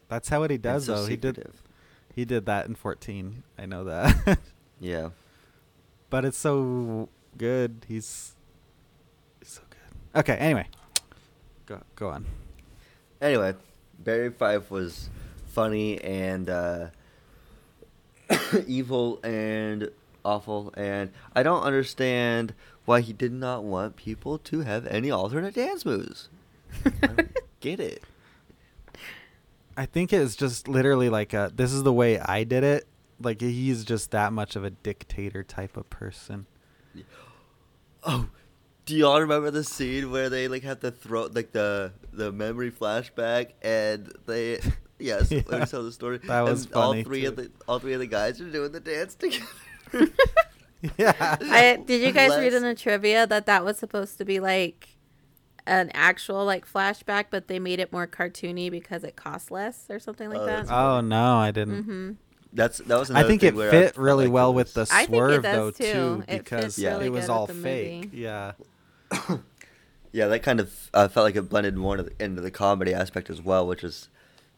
[0.08, 1.06] that's how what he does so though.
[1.08, 1.52] He did.
[2.16, 3.44] He did that in 14.
[3.58, 4.40] I know that.
[4.80, 5.10] Yeah.
[6.10, 7.08] but it's so
[7.38, 7.86] good.
[7.88, 8.36] He's,
[9.40, 10.20] he's so good.
[10.20, 10.36] Okay.
[10.36, 10.68] Anyway,
[11.66, 12.26] go go on.
[13.22, 13.54] Anyway,
[13.98, 15.10] Barry Fife was
[15.48, 16.88] funny and uh,
[18.68, 19.90] evil and
[20.26, 22.54] awful, and I don't understand
[22.84, 26.28] why he did not want people to have any alternate dance moves.
[26.84, 28.04] I don't get it.
[29.76, 32.88] I think it's just literally like a, this is the way I did it.
[33.22, 36.46] Like he's just that much of a dictator type of person.
[38.06, 38.28] Oh,
[38.86, 42.70] do y'all remember the scene where they like have to throw like the the memory
[42.70, 44.60] flashback and they
[45.00, 46.18] yes let me tell the story.
[46.18, 48.74] That was and all funny, three of the all three of the guys are doing
[48.74, 49.46] the dance together.
[50.98, 51.38] yeah.
[51.42, 54.93] I, did you guys read in the trivia that that was supposed to be like
[55.66, 60.00] an actual like flashback, but they made it more cartoony because it cost less or
[60.00, 60.70] something like Oh, that?
[60.72, 61.84] Oh no, I didn't.
[61.84, 62.12] Mm-hmm.
[62.56, 63.10] That's that was.
[63.12, 65.10] I think thing it where I fit felt really like well with the I think
[65.10, 65.84] it swerve though too.
[65.84, 68.04] too, It fits because really it was all the fake.
[68.06, 68.18] movie.
[68.18, 68.52] Yeah.
[70.16, 72.94] Yeah, that kind of uh, felt like it blended more into the, into the comedy
[72.94, 74.10] aspect as well, which is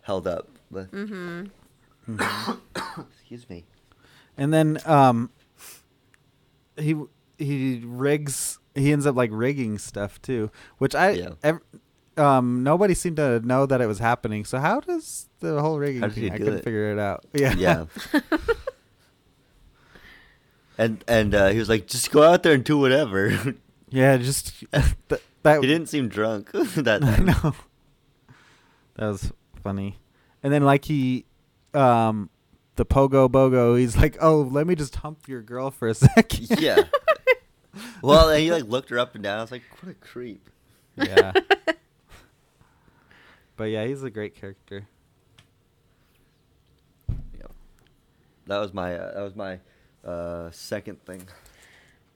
[0.01, 0.49] held up.
[0.70, 1.45] But Mm-hmm.
[2.99, 3.64] excuse me.
[4.38, 5.30] And then um
[6.78, 6.95] he
[7.38, 11.30] he rigs he ends up like rigging stuff too, which I Yeah.
[11.43, 11.61] ev-
[12.17, 14.45] um nobody seemed to know that it was happening.
[14.45, 16.32] So how does the whole rigging How did thing?
[16.32, 16.63] I couldn't it?
[16.63, 17.26] figure it out.
[17.34, 17.53] Yeah.
[17.57, 17.86] Yeah.
[20.78, 23.55] and and uh, he was like, just go out there and do whatever.
[23.89, 24.53] yeah, just
[25.09, 27.23] th- that he didn't seem drunk that night.
[27.23, 27.53] know.
[28.95, 29.32] That was
[29.63, 29.99] funny.
[30.43, 31.26] And then like he
[31.73, 32.30] um
[32.76, 36.59] the pogo bogo, he's like, "Oh, let me just hump your girl for a second.
[36.59, 36.84] Yeah.
[38.01, 39.39] Well, and he like looked her up and down.
[39.39, 40.49] I was like, what a creep.
[40.95, 41.34] yeah.
[43.57, 44.88] But yeah, he's a great character.
[47.09, 47.47] Yeah.
[48.47, 49.59] That was my uh, that was my
[50.03, 51.26] uh, second thing.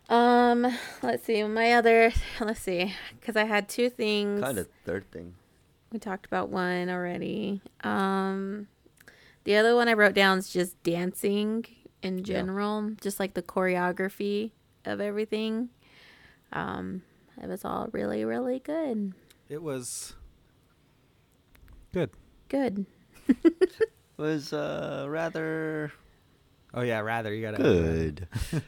[0.10, 0.68] Um,
[1.04, 1.44] let's see.
[1.44, 4.42] My other, let's see, because I had two things.
[4.42, 5.36] Kind of third thing.
[5.92, 7.62] We talked about one already.
[7.84, 8.68] Um,
[9.44, 11.66] the other one I wrote down is just dancing
[12.04, 14.52] in general, just like the choreography
[14.90, 15.70] of everything.
[16.52, 17.04] Um,
[17.42, 19.14] it was all really, really good.
[19.48, 20.14] It was
[21.94, 22.10] good.
[22.50, 22.86] Good.
[24.18, 25.94] Was uh, rather
[26.74, 28.28] Oh yeah, rather you gotta good.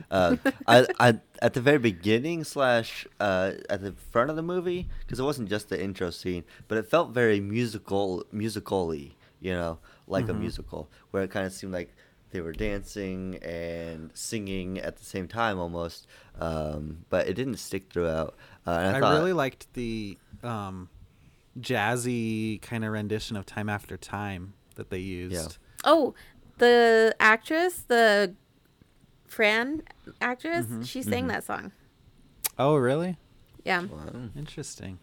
[0.10, 4.88] uh, I, I at the very beginning slash uh, at the front of the movie
[5.02, 9.18] because it wasn't just the intro scene, but it felt very musical, musically.
[9.42, 10.40] You know, like a Mhm.
[10.40, 11.94] musical, where it kind of seemed like
[12.32, 16.08] they were dancing and singing at the same time almost.
[16.40, 18.36] Um, but it didn't stick throughout.
[18.66, 20.90] Uh, and I, I, thought, really liked the um,
[21.60, 25.58] jazzy kind of rendition of "Time After Time" that they used.
[25.84, 26.14] Oh,
[26.58, 28.36] the actress, the
[29.28, 29.84] Fran
[30.20, 31.30] actress, Mhm, she sang mhm.
[31.30, 31.72] that song.
[32.60, 33.18] Oh, really?
[33.64, 33.84] Yeah.
[33.84, 34.30] Wow.
[34.36, 35.00] Interesting.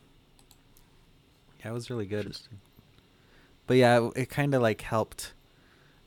[1.60, 2.26] Yeah, it was really good.
[2.26, 2.60] Interesting.
[3.66, 5.34] But yeah, it, it kind of like helped.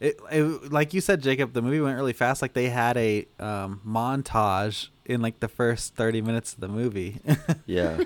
[0.02, 1.54] It, it like you said, Jacob.
[1.54, 2.42] The movie went really fast.
[2.42, 7.22] Like they had a um, montage in like the first thirty minutes of the movie.
[7.68, 8.00] Yeah.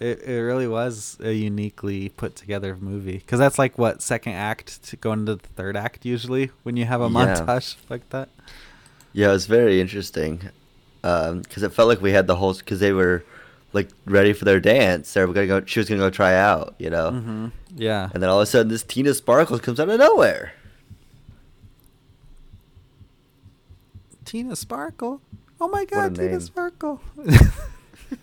[0.00, 4.82] it it really was a uniquely put together movie because that's like what second act
[4.84, 7.10] to go into the third act usually when you have a Yeah.
[7.10, 8.28] montage like that.
[9.12, 10.48] Yeah, it was very interesting
[11.02, 13.24] because it felt like we had the whole because they were
[13.72, 15.12] like ready for their dance.
[15.12, 15.62] They were gonna go.
[15.66, 17.10] She was gonna go try out, you know.
[17.10, 17.46] Mm-hmm.
[17.76, 18.08] Yeah.
[18.14, 20.52] And then all of a sudden, this Tina Sparkles comes out of nowhere.
[24.32, 25.20] Tina Sparkle.
[25.60, 26.40] Oh my God, Tina name.
[26.40, 27.02] Sparkle.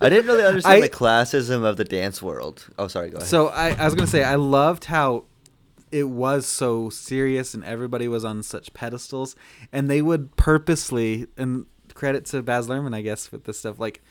[0.01, 2.65] I didn't really understand I- the classism of the dance world.
[2.79, 3.11] Oh, sorry.
[3.11, 3.29] Go ahead.
[3.29, 5.25] So I, I was gonna say I loved how
[5.91, 9.35] it was so serious and everybody was on such pedestals
[9.71, 14.01] and they would purposely and credit to Baz Luhrmann I guess with this stuff like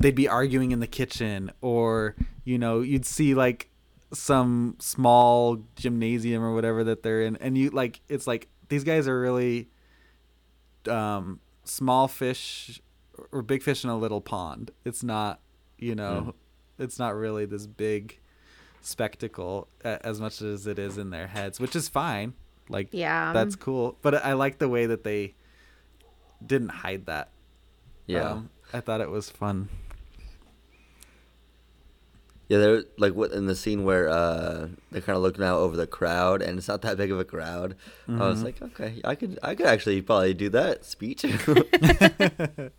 [0.00, 3.68] they'd be arguing in the kitchen or you know you'd see like
[4.14, 9.06] some small gymnasium or whatever that they're in and you like it's like these guys
[9.06, 9.68] are really
[10.88, 12.80] um small fish
[13.32, 14.70] or big fish in a little pond.
[14.84, 15.40] It's not
[15.78, 16.34] you know
[16.78, 18.18] it's not really this big
[18.80, 22.34] spectacle as much as it is in their heads which is fine.
[22.68, 23.32] Like Yeah.
[23.32, 23.96] that's cool.
[24.02, 25.34] But i like the way that they
[26.44, 27.30] didn't hide that.
[28.06, 29.68] Yeah, Um, i thought it was fun
[32.48, 32.58] yeah.
[32.58, 35.86] They're like what in the scene where uh, they're kind of looking out over the
[35.86, 37.76] crowd, and it's not that big of a crowd.
[38.08, 38.44] I was Mhm.
[38.44, 41.24] like, okay, I could, I could actually probably do that speech.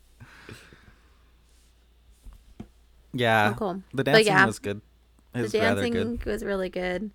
[3.13, 3.81] yeah Oh, cool.
[3.93, 4.81] the dancing yeah, was good
[5.33, 7.11] it the was dancing good was really good.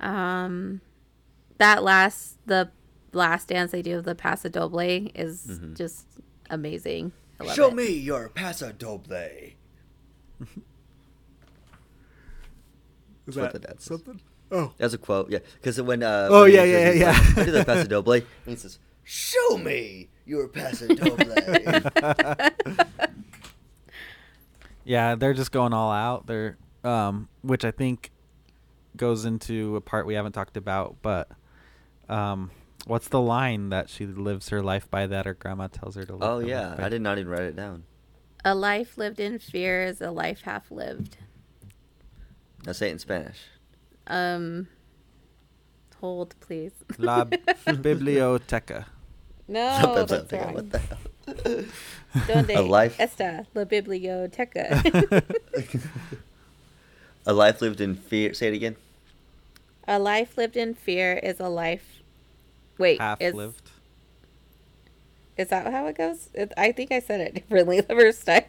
[0.00, 0.80] Um,
[1.58, 2.70] that last the
[3.12, 4.78] last dance they do of the Paso Doble
[5.14, 5.76] is Mhm.
[5.76, 6.06] just
[6.50, 7.10] amazing.
[7.40, 7.74] I love Show it.
[7.74, 9.28] me your paso doble.
[13.28, 13.84] Is That's what the dad says.
[13.84, 14.20] something
[14.50, 15.38] oh That's a quote, yeah.
[15.54, 17.42] Because when uh, Oh, when yeah, he yeah, says he's yeah, like, yeah.
[17.42, 21.18] I do the paso doble, and he says, "Show me your paso doble."
[24.84, 28.10] yeah they're just going all out they're um which i think
[28.98, 31.30] goes into a part we haven't talked about, but
[32.08, 32.50] um,
[32.86, 36.12] what's the line that she lives her life by that her grandma tells her to
[36.12, 36.22] live?
[36.22, 36.84] Oh yeah, life by?
[36.84, 37.84] I did not even write it down.
[38.44, 41.16] A life lived in fear is a life half lived.
[42.66, 43.38] Now say it in Spanish.
[44.06, 44.68] Um,
[46.00, 46.72] hold, please.
[46.98, 48.86] La biblioteca.
[49.46, 50.68] no, that's What wrong.
[50.68, 51.64] the hell?
[52.26, 54.82] Donde A life- está la biblioteca?
[57.26, 58.32] A life lived in fear.
[58.34, 58.76] Say it again.
[59.86, 62.00] a life lived in fear is a life.
[62.78, 63.70] Wait, Half is, lived.
[65.36, 66.28] is that how it goes?
[66.56, 68.44] I think I said it differently the first time.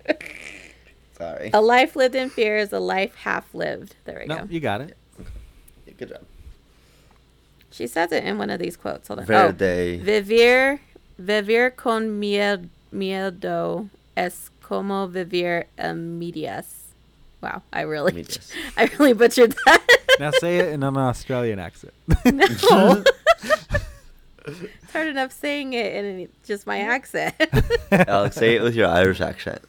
[1.20, 1.51] Sorry.
[1.53, 3.95] a life lived in fear is a life half lived.
[4.05, 4.47] There we No, go.
[4.49, 4.97] you got it.
[5.97, 6.22] Good job.
[7.72, 9.07] She says it in one of these quotes.
[9.09, 9.24] Hold on.
[9.26, 9.99] Oh, Verde.
[10.01, 10.80] Oh, vivir,
[11.22, 16.86] vivir con miedo es como vivir a medias.
[17.41, 18.51] Wow, I really, Medias.
[18.78, 19.86] I really butchered that.
[20.20, 21.93] Now say it in an Australian accent.
[22.26, 23.03] no.
[24.45, 27.36] it's hard enough saying it in just my accent.
[27.91, 29.61] Alex, say it with your Irish accent.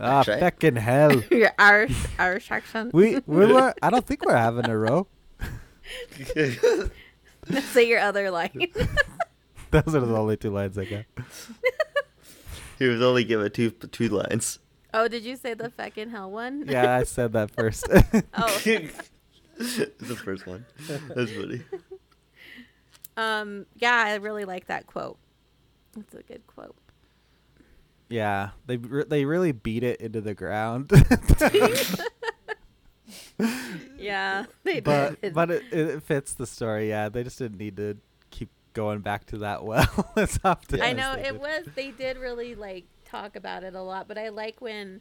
[0.00, 1.20] Ah, Actually- feckin' hell.
[1.30, 2.92] Your Irish, Irish accent.
[2.94, 3.74] We we were.
[3.82, 5.06] I don't think we're having a row.
[7.72, 8.68] Say your other line.
[9.72, 11.04] Those are the only two lines I got.
[12.78, 14.58] he was only given two two lines.
[14.94, 16.64] oh, did you say the feckin' hell one?
[16.68, 17.86] Yeah, I said that first.
[18.34, 18.58] Oh.
[19.58, 20.64] the first one.
[21.14, 21.62] That's funny.
[23.16, 23.66] Um.
[23.76, 25.18] Yeah, I really like that quote.
[25.96, 26.76] That's a good quote.
[28.12, 30.90] Yeah, they re- they really beat it into the ground.
[33.98, 35.34] Yeah, they but did.
[35.34, 36.88] but it, it fits the story.
[36.88, 37.96] Yeah, they just didn't need to
[38.30, 40.80] keep going back to that well as often.
[40.80, 41.40] I as know it did.
[41.40, 41.66] was.
[41.74, 45.00] They did really like talk about it a lot, but I like when,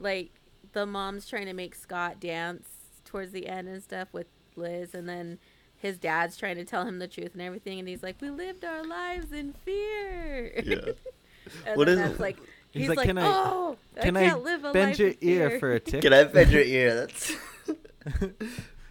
[0.00, 0.30] like,
[0.72, 2.68] the mom's trying to make Scott dance
[3.04, 4.26] towards the end and stuff with
[4.56, 5.38] Liz, and then
[5.76, 8.64] his dad's trying to tell him the truth and everything, and he's like, "We lived
[8.64, 10.92] our lives in fear." Yeah.
[11.66, 12.38] and What then is- that's like.
[12.70, 14.98] He's He's, like, like, "Can I- oh, Can I I, can't live a bend life
[14.98, 16.02] your in ear fear." for a tick?
[16.02, 16.94] Can I bend your ear?
[17.06, 17.32] That's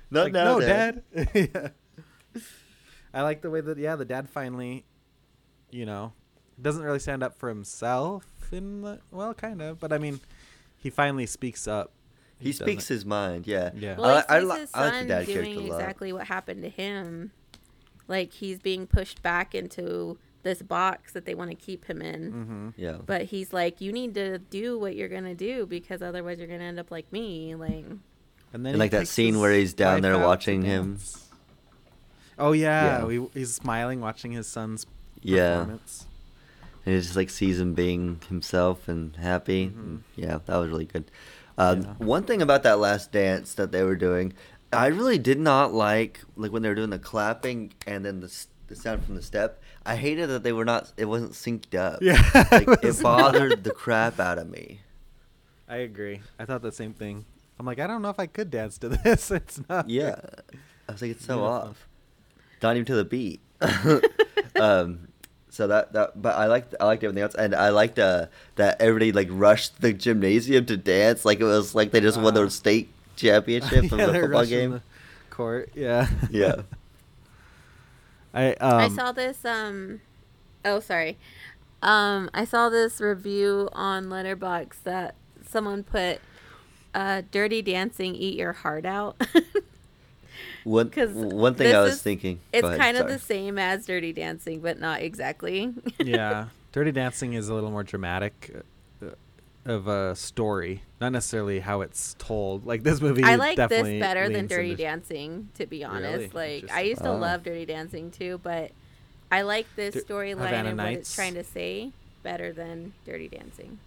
[0.10, 1.04] not like, now, no, Dad.
[1.14, 1.30] Dad.
[2.36, 2.42] yeah.
[3.14, 4.86] I like the way that yeah, the dad finally,
[5.70, 6.14] you know,
[6.62, 10.20] doesn't really stand up for himself in the well, kind of, but I mean,
[10.78, 11.92] he finally speaks up.
[12.40, 13.48] He speaks his mind.
[13.48, 13.72] Yeah.
[13.76, 13.98] Yeah.
[13.98, 15.72] Well, I, he I, sees li- his I like the son dad character doing a
[15.72, 15.80] lot.
[15.82, 17.32] exactly what happened to him.
[18.08, 22.32] Like he's being pushed back into this box that they want to keep him in.
[22.32, 22.70] Mm-hmm.
[22.78, 22.98] Yeah.
[23.06, 26.64] But he's like, you need to do what you're gonna do because otherwise you're gonna
[26.66, 27.56] end up like me.
[27.56, 27.86] Like,
[28.54, 31.00] And then And like that scene where he's down there watching him.
[32.38, 33.06] Oh yeah, Yeah.
[33.06, 34.86] We, he's smiling watching his son's
[35.22, 35.56] Yeah.
[35.60, 36.06] performance.
[36.86, 39.70] And he just like sees him being himself and happy.
[39.70, 40.00] Mhm.
[40.16, 41.06] Yeah, that was really good.
[41.58, 41.94] Um, Yeah.
[42.00, 44.34] One thing about that last dance that they were doing,
[44.74, 48.46] I really did not like like when they were doing the clapping and then the
[48.68, 49.62] the sound from the step.
[49.86, 50.92] I hated that they were not.
[50.98, 52.02] It wasn't synced up.
[52.02, 52.22] Yeah,
[52.52, 53.64] like it it bothered not.
[53.64, 54.80] the crap out of me.
[55.68, 56.22] I agree.
[56.40, 57.26] I thought the same thing.
[57.60, 59.30] I'm like, I don't know if I could dance to this.
[59.32, 59.90] It's not.
[59.90, 60.16] Yeah,
[60.88, 61.70] I was like, it's so Beautiful.
[61.70, 61.88] off.
[62.62, 63.42] Not even to the beat.
[64.60, 65.08] um,
[65.50, 68.82] so that that, but I liked I liked everything else, and I liked uh, that
[68.82, 72.46] everybody like rushed the gymnasium to dance, like it was like they just won Wow.
[72.46, 74.72] the state championship of yeah, the they're football game.
[74.72, 74.82] the
[75.30, 75.70] court.
[75.76, 76.08] Yeah.
[76.32, 76.62] Yeah.
[78.34, 79.44] I um, I saw this.
[79.46, 80.02] Um,
[80.66, 81.18] oh, sorry.
[81.82, 85.16] Um, I saw this review on Letterboxd that
[85.48, 86.20] someone put,
[86.96, 89.22] uh, "Dirty Dancing, eat your heart out."
[90.64, 92.40] One 'Cause one thing I was is- thinking.
[92.54, 95.74] it's ahead, kind of the same as Dirty Dancing, but not exactly.
[96.00, 98.50] yeah, Dirty Dancing is a little more dramatic
[99.66, 102.66] of a story, not necessarily how it's told.
[102.66, 106.34] Like this movie, I like this better than Dirty Dancing, to be honest.
[106.34, 106.62] Really?
[106.62, 107.18] Like I used to Oh.
[107.18, 108.72] love Dirty Dancing too, but
[109.32, 111.92] I like this storyline Havana and what it's trying to say
[112.24, 113.80] better than Dirty Dancing.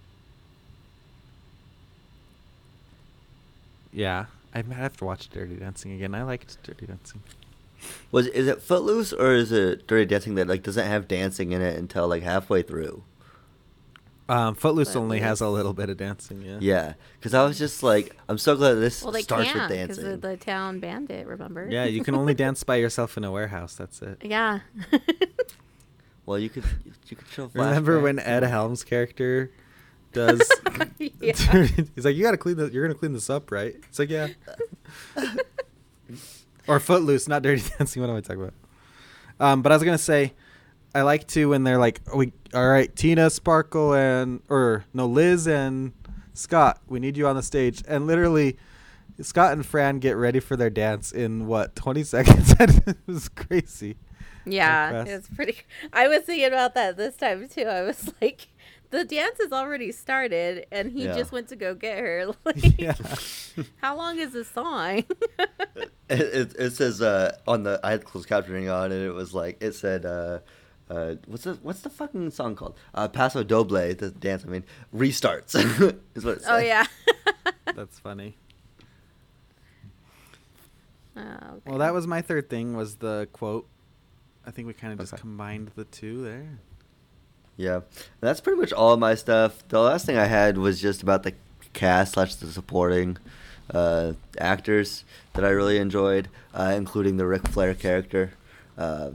[3.93, 6.14] Yeah, I might have to watch Dirty Dancing again.
[6.14, 7.22] I liked Dirty Dancing.
[8.11, 11.61] Was is it Footloose or is it Dirty Dancing that like doesn't have dancing in
[11.62, 13.03] it until like halfway through?
[14.29, 16.43] Um, Footloose only has a little bit of dancing.
[16.43, 16.59] Yeah.
[16.61, 19.79] Yeah, because I was just like, I'm so glad this Well, they starts can't with
[19.81, 20.12] because dancing.
[20.14, 21.27] of the town bandit.
[21.29, 21.68] Remember?
[21.70, 23.77] Yeah, you can only dance by yourself in a warehouse.
[23.77, 24.18] That's it.
[24.24, 24.61] Yeah.
[26.27, 26.64] Well, you could
[27.07, 27.49] you could show.
[27.55, 29.53] Remember when Ed Helms' character
[30.12, 30.43] does?
[30.99, 31.35] Yeah.
[31.95, 32.72] He's like, "You got to clean this.
[32.72, 34.29] You're gonna clean this up, right?" It's like, "Yeah."
[36.66, 38.03] or Footloose, not Dirty Dancing.
[38.03, 38.55] What am I talking about?
[39.39, 40.33] Um, but I was gonna say,
[40.97, 45.47] I like to when they're like, "We all right, Tina, Sparkle, and or no, Liz
[45.47, 45.92] and
[46.34, 46.80] Scott.
[46.86, 48.57] We need you on the stage." And literally,
[49.20, 52.55] Scott and Fran get ready for their dance in what 20 seconds.
[52.59, 53.97] it was crazy.
[54.44, 55.11] Yeah, fast.
[55.11, 55.59] it's pretty.
[55.92, 57.62] I was thinking about that this time too.
[57.64, 58.49] I was like,
[58.90, 61.14] the dance has already started, and he Yeah.
[61.16, 62.26] just went to go get her.
[62.44, 62.94] Like, Yeah.
[63.82, 65.05] how long is the song?
[66.09, 69.34] It, it, it says uh, on the I had closed captioning on, and it was
[69.34, 70.38] like it said, uh,
[70.91, 74.45] uh, "What's the what's the fucking song called?" Uh, Paso Doble, the dance.
[74.45, 74.64] I mean,
[74.95, 75.55] restarts
[76.14, 76.53] is what it said.
[76.55, 76.87] oh yeah.
[77.74, 78.37] That's funny.
[81.16, 81.61] Oh, okay.
[81.66, 83.66] Well, that was my third thing was the quote.
[84.47, 85.20] I think we kind of just Okay.
[85.20, 86.47] combined the two there.
[87.57, 87.80] Yeah,
[88.20, 89.66] that's pretty much all of my stuff.
[89.68, 91.32] The last thing I had was just about the
[91.72, 93.16] cast slash the supporting
[93.72, 98.32] uh, actors that I really enjoyed, uh, including the Ric Flair character,
[98.76, 99.12] uh,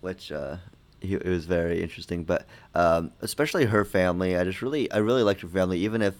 [0.00, 0.71] which uh, he,
[1.02, 2.24] it was very interesting.
[2.24, 6.14] But um, especially her family, I just really, I really liked her family, even if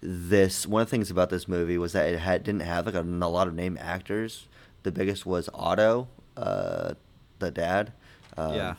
[0.00, 2.94] this one of the things about this movie was that it had didn't have like
[2.96, 4.48] a, a lot of name actors.
[4.82, 6.94] The biggest was Otto, uh,
[7.38, 7.92] the dad.
[8.36, 8.74] Um, yeah.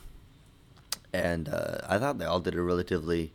[1.14, 3.34] and uh, I thought they all did a relatively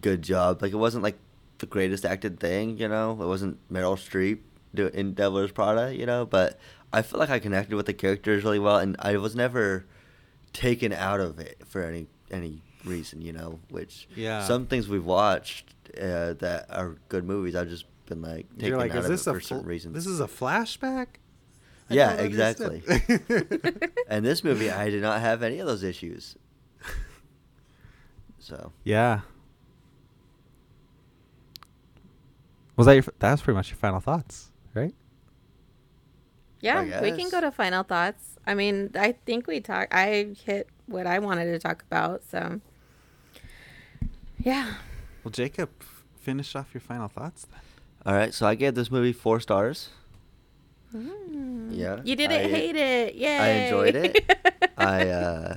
[0.00, 0.62] good job.
[0.62, 1.18] Like it wasn't like
[1.58, 3.12] the greatest acted thing, you know.
[3.12, 4.38] It wasn't Meryl Streep
[4.74, 6.24] do in Devil Wears Prada, you know.
[6.24, 6.58] But
[6.92, 9.84] I feel like I connected with the characters really well, and I was never
[10.52, 13.58] taken out of it for any any reason, you know.
[13.70, 14.44] Which Yeah.
[14.44, 18.78] some things we've watched uh, that are good movies, I've just been like taken You're
[18.78, 19.94] like, out is of this it a for certain fl- reasons.
[19.94, 21.06] This is a flashback.
[21.90, 22.82] I Yeah, exactly.
[24.08, 26.36] and this movie, I did not have any of those issues.
[28.40, 28.72] So.
[28.82, 29.20] yeah.
[32.76, 33.04] Was that your?
[33.18, 34.94] That was pretty much your final thoughts, right?
[36.60, 38.37] yeah, we can go to final thoughts.
[38.48, 39.92] I mean, I think we talked.
[39.94, 42.22] I hit what I wanted to talk about.
[42.30, 42.60] So,
[44.38, 44.74] yeah.
[45.22, 45.70] Well, Jacob,
[46.20, 47.60] finish off your final thoughts then.
[48.06, 49.90] All right, so I gave this movie four stars.
[50.94, 51.68] Mm.
[51.76, 53.14] Yeah, You didn't I- hate it.
[53.14, 53.38] Yay.
[53.38, 54.72] I enjoyed it.
[54.78, 55.56] I uh,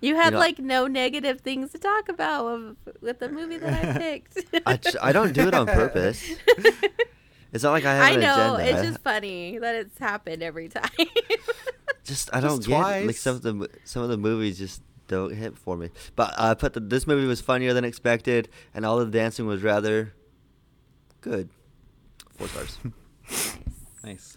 [0.00, 2.46] You had know- like no negative things to talk about
[2.86, 4.38] with, with the movie that I picked.
[4.64, 6.24] I, ch- I don't do it on purpose.
[7.52, 8.54] It's not like I have I an know.
[8.56, 8.72] agenda.
[8.78, 10.88] It's just funny that it's happened every time.
[12.04, 15.34] just I don't Just get like some of the some of the movies just don't
[15.34, 15.90] hit for me.
[16.16, 19.62] But I put the, this movie was funnier than expected, and all the dancing was
[19.62, 20.14] rather
[21.20, 21.48] good.
[22.36, 22.78] Four stars.
[24.04, 24.36] Nice.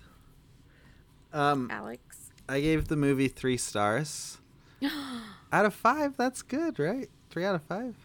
[1.34, 2.30] Um, Alex.
[2.48, 4.38] I gave the movie three stars
[5.52, 6.16] out of five.
[6.18, 7.10] That's good, right?
[7.32, 7.96] Three out of five.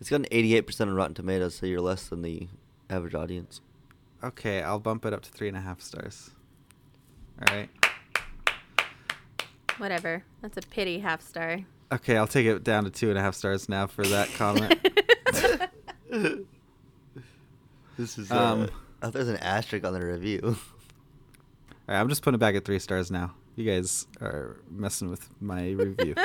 [0.00, 2.46] it's got an 88% on Rotten Tomatoes, so you're less than the
[2.88, 3.60] average audience.
[4.22, 6.30] Okay, I'll bump it up to three and a half stars.
[7.48, 7.70] All right.
[9.78, 10.22] Whatever.
[10.42, 11.60] That's a pity half star.
[11.92, 14.78] Okay, I'll take it down to two and a half stars now for that comment.
[17.96, 18.30] This is.
[18.30, 18.66] Um, Uh,
[19.02, 20.40] oh, there's an asterisk on the review.
[20.44, 20.54] All
[21.88, 23.34] right, I'm just putting it back at three stars now.
[23.56, 26.14] You guys are messing with my review.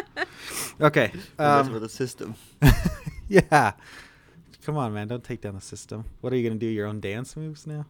[0.81, 1.11] Okay.
[1.37, 2.35] That's Um, for the system.
[3.29, 3.71] yeah.
[4.65, 5.07] Come on, man.
[5.07, 6.05] Don't take down the system.
[6.21, 6.65] What are you going to do?
[6.65, 7.85] Your own dance moves now?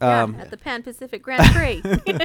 [0.00, 1.82] Yeah, Um, at the Pan Pacific Grand Prix.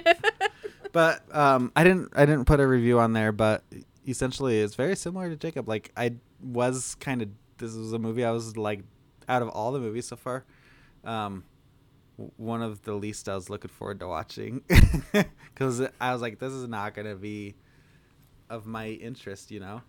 [0.94, 2.14] but um, I didn't.
[2.16, 3.34] I didn't put a review on there.
[3.34, 3.66] But
[4.08, 5.68] essentially, it's very similar to Jacob.
[5.68, 7.28] Like I was kind of.
[7.58, 8.84] This was a movie I was like,
[9.28, 10.46] out of all the movies so far,
[11.04, 11.44] um,
[12.38, 14.62] one of the least I was looking forward to watching,
[15.54, 17.56] because I was like, this is not gonna be
[18.50, 19.82] of my interest, you know.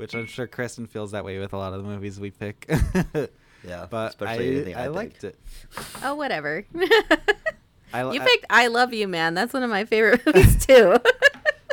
[0.00, 2.68] Which I'm sure Kristyn feels that way with a lot of the movies we pick.
[3.62, 5.38] Yeah, but especially I, anything I I liked it.
[6.02, 6.64] oh, whatever.
[7.92, 9.34] I, li- you I- picked I Love You, Man.
[9.34, 10.96] That's one of my favorite movies, too.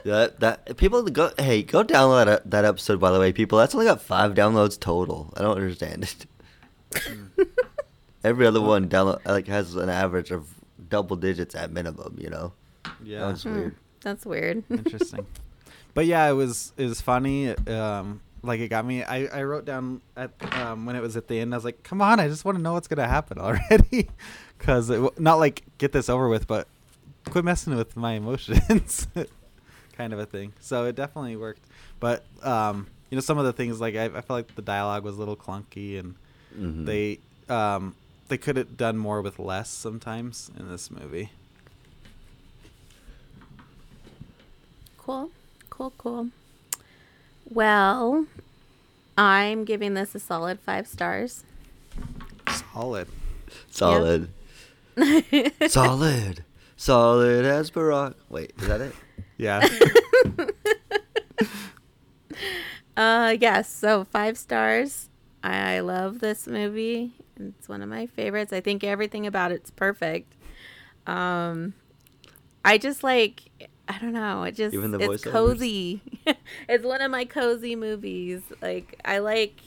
[0.04, 3.74] That that people go hey go download that, that episode by the way people that's
[3.74, 6.26] only got five downloads total I don't understand it.
[8.24, 10.50] Every other one download like has an average of
[10.90, 12.18] double digits at minimum.
[12.20, 12.54] You know.
[13.02, 13.20] yeah.
[13.28, 13.76] that's was Hmm, weird.
[14.02, 14.64] That's weird.
[14.70, 15.26] interesting
[15.98, 19.66] but yeah it was it was funny um like it got me i i wrote
[19.66, 22.28] down at um when it was at the end i was like come on i
[22.28, 24.08] just want to know what's gonna happen already
[24.60, 26.68] because not like get this over with but
[27.32, 29.08] quit messing with my emotions
[29.98, 31.64] kind of a thing so it definitely worked
[32.00, 35.04] but um you know some of the things like i, I felt like the dialogue
[35.04, 36.14] was a little clunky and
[36.56, 36.86] Mhm.
[36.86, 37.20] they
[37.50, 37.96] um
[38.30, 41.32] they could have done more with less sometimes in this movie
[44.98, 45.32] Cool.
[45.78, 46.30] Cool, cool.
[47.50, 48.26] Well,
[49.18, 51.44] I'm giving this a solid five stars.
[52.74, 53.08] solid
[53.70, 54.30] solid,
[55.68, 56.44] solid,
[56.76, 58.16] solid as Barack.
[58.30, 58.96] Wait, is that it?
[59.38, 59.62] yeah
[62.98, 63.70] Uh, yes.
[63.70, 65.10] So five stars.
[65.44, 67.12] I love this movie.
[67.40, 68.52] It's one of my favorites.
[68.52, 70.34] I think everything about it's perfect.
[71.06, 71.76] Um,
[72.66, 74.44] I just like I don't know.
[74.44, 76.02] It just Even the it's cozy.
[76.70, 78.42] it's one of my cozy movies.
[78.62, 79.62] Like I like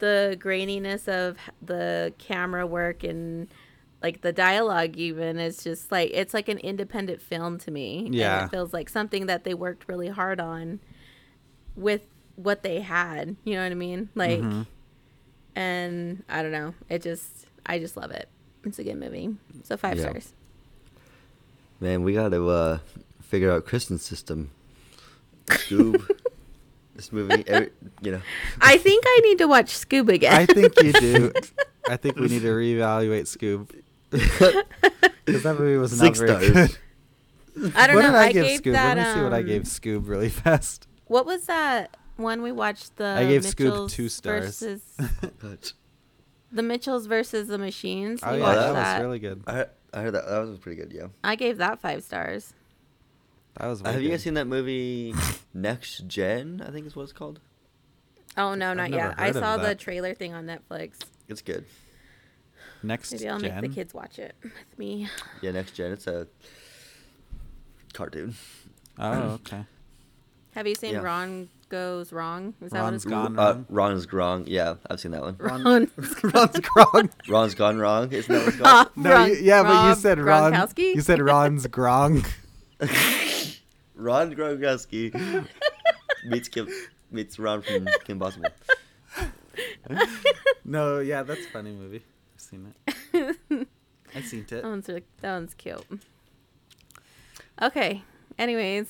[0.00, 3.48] the graininess of the camera work and
[4.02, 8.06] like the dialogue even is just like it's like an independent film to me.
[8.06, 8.44] And Yeah.
[8.44, 10.80] it feels like something that they worked really hard on
[11.74, 12.02] with
[12.36, 13.34] what they had.
[13.44, 14.10] You know what I mean?
[14.14, 14.66] Like Mhm.
[15.56, 16.74] and I don't know.
[16.88, 18.28] It just I just love it.
[18.64, 19.36] It's a good movie.
[19.64, 20.04] So five Yeah.
[20.04, 20.32] stars.
[21.80, 22.78] Man, we got to uh,
[23.28, 24.50] figure out Kristyn's system.
[25.46, 26.08] Scoob.
[26.94, 27.70] this movie, every,
[28.02, 28.20] you know.
[28.60, 30.32] I think I need to watch Scoob again.
[30.34, 31.32] I think you do.
[31.88, 33.70] I think we need to reevaluate Scoob
[35.24, 36.78] because that movie was Six not very stars.
[37.56, 37.72] good.
[37.74, 38.08] I don't what know.
[38.12, 38.72] did I, I give gave Scoob?
[38.72, 40.86] that, Let me see what I um, gave Scoob really fast.
[41.06, 42.96] What was that one we watched?
[42.96, 44.60] The I gave Scoob two stars.
[44.60, 44.82] Versus,
[46.52, 48.20] the Mitchells versus the Machines.
[48.22, 48.98] Oh We yeah, that, that.
[48.98, 49.42] was really good.
[49.46, 50.26] I, I heard that.
[50.28, 51.06] That was pretty good, yeah.
[51.24, 52.52] I gave that five stars.
[53.58, 53.80] That was.
[53.82, 55.14] Really have you guys seen that movie
[55.52, 56.62] Next Gen?
[56.66, 57.40] I think is what it's called.
[58.36, 59.14] Oh no, not yet.
[59.18, 59.78] I saw the that.
[59.78, 60.92] trailer thing on Netflix.
[61.28, 61.64] It's good.
[62.82, 63.18] Next gen.
[63.18, 63.60] Maybe I'll gen?
[63.62, 65.08] make the kids watch it with me.
[65.42, 65.90] Yeah, Next Gen.
[65.90, 66.28] It's a
[67.92, 68.34] cartoon.
[68.98, 69.12] Oh,
[69.46, 69.64] okay.
[70.52, 71.00] Have you seen Yeah.
[71.00, 72.54] Ron Goes Wrong?
[72.62, 73.34] Is that what Ron's it's called?
[73.34, 73.66] Gone Uh, Wrong.
[73.68, 74.44] Ron's Wrong.
[74.46, 75.36] Yeah, I've seen that one.
[75.38, 75.62] Ron.
[75.64, 75.90] Ron's
[76.60, 77.10] Gron.
[77.28, 78.12] Ron's Gone Wrong.
[78.12, 78.88] Isn't that what it's called?
[78.96, 80.52] No, Ron- you, yeah, but you said Ron.
[80.52, 80.94] Gronkowski?
[80.94, 82.28] You said Ron's Gronk.
[83.98, 85.46] Ron Gronkowski
[86.24, 86.68] meets Kim
[87.10, 88.48] meets Ron from Kim Possible.
[90.64, 92.02] No, yeah, that's a funny movie.
[92.34, 93.68] I've seen it.
[94.14, 94.48] I've seen it.
[94.50, 95.82] That one's really, that one's cute.
[97.60, 98.02] Okay.
[98.38, 98.86] Anyways,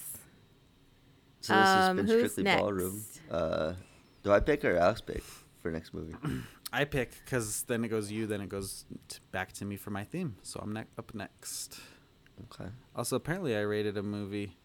[1.41, 2.97] So this has Um, been who's strictly ballroom.
[2.97, 3.21] next?
[3.31, 3.75] Uh,
[4.23, 5.23] do I pick or Alex pick
[5.63, 6.15] for next movie?
[6.73, 9.91] I pick because then it goes you, then it goes t- back to me for
[9.91, 10.37] my theme.
[10.43, 11.81] So I'm ne- up next.
[12.53, 12.71] Okay.
[12.95, 14.57] Also, apparently, I rated a movie.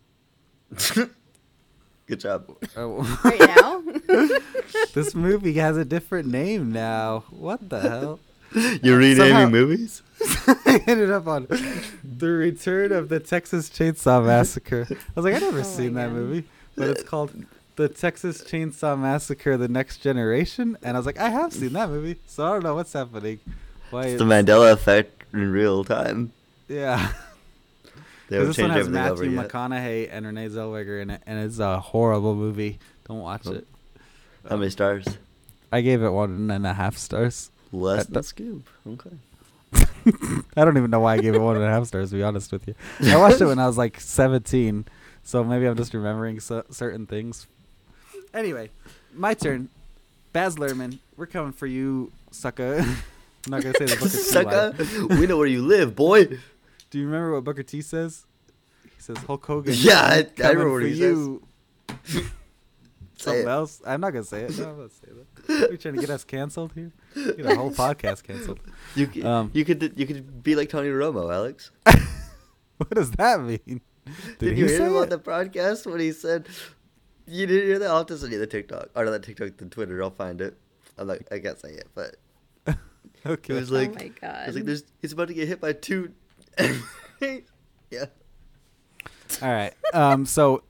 [2.08, 2.56] Good job.
[2.76, 3.82] Oh, right now.
[4.94, 7.24] this movie has a different name now.
[7.30, 8.20] What the hell?
[8.54, 10.02] You're uh, renaming Somehow- movies?
[10.48, 14.88] I ended up on the Return of the Texas Chainsaw Massacre.
[14.90, 16.14] I was like, I've never Oh seen that God.
[16.14, 17.32] movie, but it's called
[17.76, 21.90] the Texas Chainsaw Massacre: The Next Generation, and I was like, I have seen that
[21.90, 23.40] movie, so I don't know what's happening.
[23.90, 24.06] Why?
[24.08, 26.32] It's the Mandela effect in real time.
[26.68, 27.12] Yeah.
[28.30, 29.32] They this one has Matthew.
[29.32, 32.80] McConaughey and Renee Zellweger in it, and it's a horrible movie.
[33.08, 33.56] Don't watch Nope.
[33.56, 33.68] it.
[34.50, 35.06] How many stars?
[35.72, 37.52] I gave it one and a half stars.
[37.72, 38.62] Less than th- Scoob.
[38.88, 39.18] Okay.
[40.56, 42.12] I don't even know why I gave it one and a half stars.
[42.12, 44.86] To be honest with you, I watched it when I was like 17,
[45.24, 47.48] so maybe I'm just remembering so- certain things.
[48.34, 48.70] Anyway,
[49.14, 49.70] my turn.
[50.32, 52.80] Baz Luhrmann, we're coming for you, sucker.
[53.46, 54.10] I'm not gonna say the T line.
[54.10, 56.40] Sucker, we know where you live, boy.
[56.94, 58.28] Do you remember what Booker T says?
[58.84, 59.74] He says Hulk Hogan.
[59.78, 61.00] Yeah, I- I remember what he says.
[61.00, 61.48] you.
[62.06, 62.22] Say
[63.18, 63.48] Something it.
[63.48, 63.82] else?
[63.84, 64.58] I'm not gonna say it.
[64.60, 65.08] No, I'm not say
[65.48, 65.70] that.
[65.70, 66.92] Are you trying to get us canceled here?
[67.16, 68.60] Get our whole podcast canceled.
[68.96, 71.72] You Um, you could you could be like Tony Romo, Alex.
[72.78, 73.60] What does that mean?
[74.06, 76.48] Did, Did you hear him on the broadcast when he said
[77.26, 77.90] you didn't hear that?
[77.90, 80.04] I'll have to send you the TikTok or not the TikTok, the Twitter.
[80.04, 80.58] I'll find it.
[80.98, 82.18] I'm like I can't say it, but
[83.26, 83.54] Okay.
[83.56, 84.48] it was oh like my it god.
[84.48, 86.12] was like there's he's about to get hit by two.
[87.22, 88.06] yeah.
[89.42, 89.74] All right.
[89.94, 90.26] Um.
[90.26, 90.64] So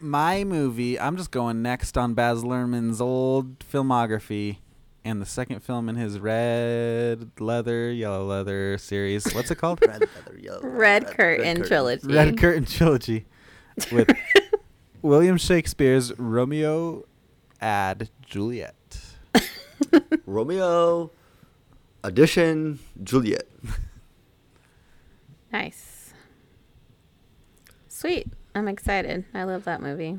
[0.00, 0.98] my movie.
[0.98, 4.58] I'm just going next on Baz Luhrmann's old filmography,
[5.04, 9.32] and the second film in his red leather, yellow leather series.
[9.34, 9.80] What's it called?
[9.86, 10.60] Red feather, yellow.
[10.62, 12.12] Red Curtain trilogy.
[12.12, 13.26] Red Curtain trilogy,
[13.90, 14.10] with
[15.02, 17.04] William Shakespeare's Romeo
[17.60, 18.74] and Juliet.
[20.26, 21.10] Romeo,
[22.02, 23.46] addition Juliet.
[25.56, 26.12] Nice.
[27.88, 28.28] Sweet.
[28.54, 29.24] I'm excited.
[29.32, 30.18] I love that movie.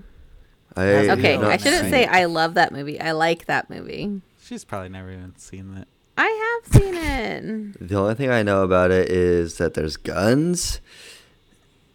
[0.76, 3.00] I Okay, I shouldn't say I love that movie.
[3.00, 4.22] I like that movie.
[4.42, 5.88] She's probably never even seen it.
[6.18, 7.88] I have seen it.
[7.88, 10.82] The only thing I know about it is that there's guns.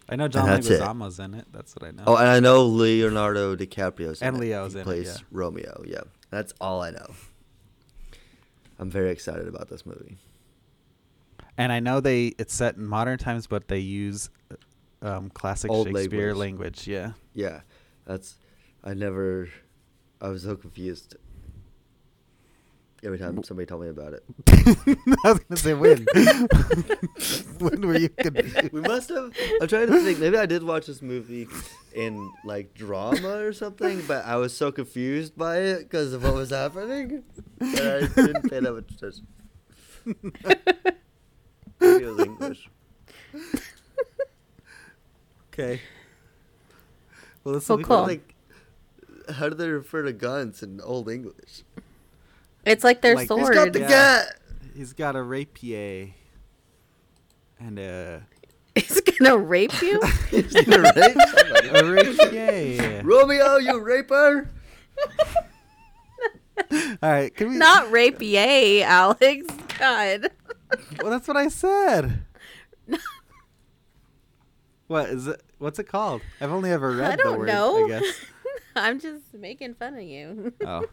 [0.07, 0.79] I know John that's it.
[0.79, 1.45] Leguizamo's in it.
[1.51, 2.03] That's what I know.
[2.07, 4.39] Oh, and I know Leonardo DiCaprio's in And it.
[4.39, 5.25] Leo's he in it, plays yeah.
[5.31, 5.83] Romeo.
[5.85, 7.07] Yeah, that's all I know.
[8.79, 10.17] I'm very excited about this movie.
[11.57, 14.29] And I know they it's set in modern times, but they use
[15.01, 16.87] um, classic Old Shakespeare language.
[16.87, 16.87] language.
[16.87, 17.11] Yeah.
[17.33, 17.61] Yeah,
[18.05, 18.37] that's.
[18.83, 19.49] I never.
[20.21, 21.15] I was so confused.
[23.03, 24.23] every time somebody told me about it.
[25.25, 26.05] I was gonna say when.
[27.59, 28.71] when were you confused?
[28.71, 29.33] We must have.
[29.61, 30.19] I'm trying to think.
[30.19, 31.47] Maybe I did watch this movie
[31.93, 36.33] in like drama or something, but I was so confused by it because of what
[36.33, 37.23] was happening
[37.59, 39.27] that I didn't pay that much attention.
[41.83, 42.69] Maybe it was English.
[45.53, 45.81] Okay.
[47.43, 48.01] Well, this Well, will be cool.
[48.03, 48.33] Like,
[49.35, 51.63] how do they refer to guns in Old English?
[52.65, 53.53] It's like their Like- He's sword.
[53.55, 53.87] He's got the Yeah.
[54.25, 54.25] gun.
[54.75, 56.09] He's got a rapier.
[57.59, 58.23] And a
[58.75, 60.01] He's gonna rape you.
[60.31, 61.67] He's gonna rape somebody.
[61.73, 63.01] a rapier.
[63.03, 64.49] Romeo, you raper!
[66.71, 67.55] All right, can we?
[67.57, 69.45] Not rapier, Alex.
[69.77, 70.31] God.
[71.01, 72.23] Well, that's what I said.
[74.87, 75.41] what is it?
[75.57, 76.21] What's it called?
[76.41, 77.47] I've only ever read I the don't word.
[77.47, 77.85] know.
[77.85, 78.25] I guess.
[78.75, 80.53] I'm just making fun of you.
[80.65, 80.85] Oh,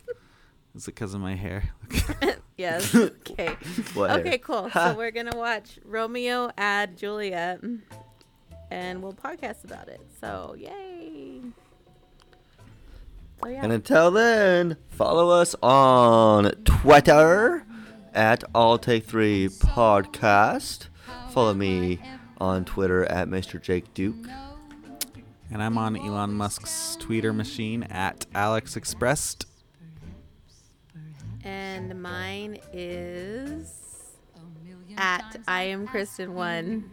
[0.75, 1.71] is it because of my hair?
[2.57, 2.95] yes.
[2.95, 3.57] Okay.
[3.95, 4.39] What Okay, hair?
[4.39, 4.69] cool.
[4.69, 4.91] Ha.
[4.93, 7.61] So we're gonna watch Romeo add Juliet,
[8.71, 10.01] and we'll podcast about it.
[10.21, 11.41] So yay!
[13.43, 13.61] So yeah.
[13.63, 17.65] And until then, follow us on Twitter
[18.15, 20.87] at All Take Three Podcast.
[21.31, 22.01] Follow me
[22.39, 23.61] on Twitter at Mr.
[23.61, 24.27] Jake Duke.
[25.51, 29.47] and I'm on Elon Musk's Twitter machine at Alex Expressed.
[31.45, 33.77] and mine is
[34.97, 36.91] at I am Kristyn one.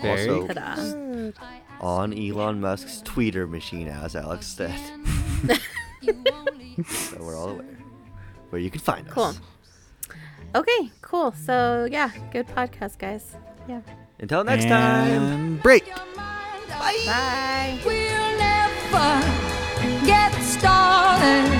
[0.00, 1.30] Very Also- Ta-da.
[1.80, 4.78] On Elon Musk's Twitter machine, as Alex said.
[6.86, 7.78] so we're all aware
[8.50, 9.12] where you can find us.
[9.14, 9.34] Cool.
[10.54, 11.32] Okay, cool.
[11.32, 13.36] So yeah, good podcast, guys.
[13.68, 13.80] Yeah.
[14.20, 15.22] Until next time.
[15.22, 15.84] And break.
[16.68, 17.80] Bye.
[17.84, 19.20] We'll never
[20.06, 21.50] get started.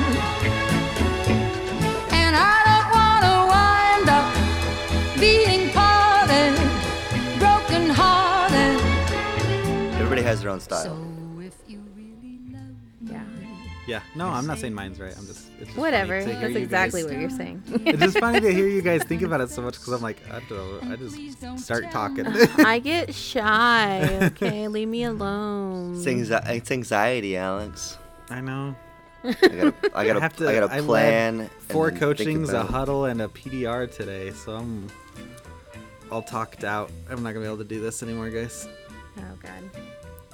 [2.13, 4.29] And I don't want to wind up
[5.19, 6.55] being parted,
[7.41, 8.79] broken hearted.
[9.97, 10.85] Everybody has their own style.
[10.85, 11.14] So
[13.87, 14.01] Yeah.
[14.15, 15.15] No, I'm not saying mine's right.
[15.17, 15.49] I'm just.
[15.59, 16.21] It's just Whatever.
[16.23, 17.63] funny to hear That's you exactly guys- what you're saying.
[17.87, 20.19] It's just funny to hear you guys think about it so much because I'm like,
[20.31, 20.51] I don't
[20.89, 20.93] know.
[20.93, 22.27] I just start talking.
[22.59, 24.19] I get shy.
[24.33, 25.97] Okay, leave me alone.
[25.97, 27.99] It's, anxi- it's anxiety, Alex.
[28.31, 28.75] I know.
[29.23, 31.41] I gotta, I gotta, I, have to- gotta I led plan.
[31.41, 34.89] and Four coachings, a huddle, and a PDR today, so I'm
[36.11, 36.91] all talked out.
[37.11, 38.69] I'm not gonna be able to do this anymore, guys.
[39.19, 39.71] Oh god.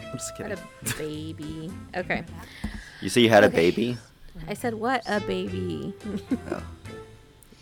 [0.01, 0.51] I'm just kidding.
[0.57, 1.71] What a baby.
[1.97, 2.25] Okay.
[3.01, 3.97] You say you had a baby?
[4.47, 5.95] I said what a baby.
[6.51, 6.63] Oh.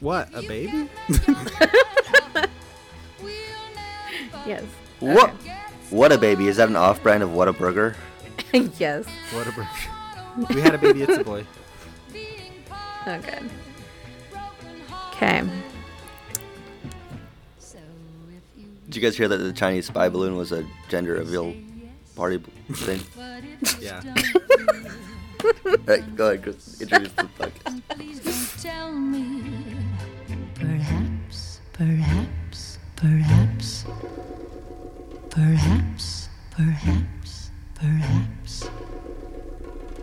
[0.01, 0.29] What?
[0.33, 0.89] A baby?
[4.47, 4.63] yes.
[5.01, 5.31] What?
[5.91, 6.47] What a baby?
[6.47, 7.97] Is that an off-brand of Whataburger?
[8.79, 9.07] yes.
[9.31, 10.55] Whataburger.
[10.55, 11.03] We had a baby.
[11.03, 11.45] It's a boy.
[13.09, 13.41] Okay.
[15.15, 15.43] Okay.
[17.59, 17.79] So
[18.29, 21.57] if you Did you guys hear that the Chinese spy balloon was a gender reveal
[22.15, 22.39] party
[22.71, 23.01] thing?
[23.81, 24.01] Yeah.
[25.87, 26.81] hey, go ahead, Chris.
[26.81, 27.83] Introduce the podcast.
[27.91, 29.43] Please don't tell me.
[30.55, 33.85] Perhaps, perhaps, perhaps.
[35.31, 38.71] Perhaps, perhaps, perhaps.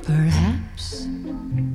[0.03, 1.07] Perhaps.
[1.07, 1.74] perhaps.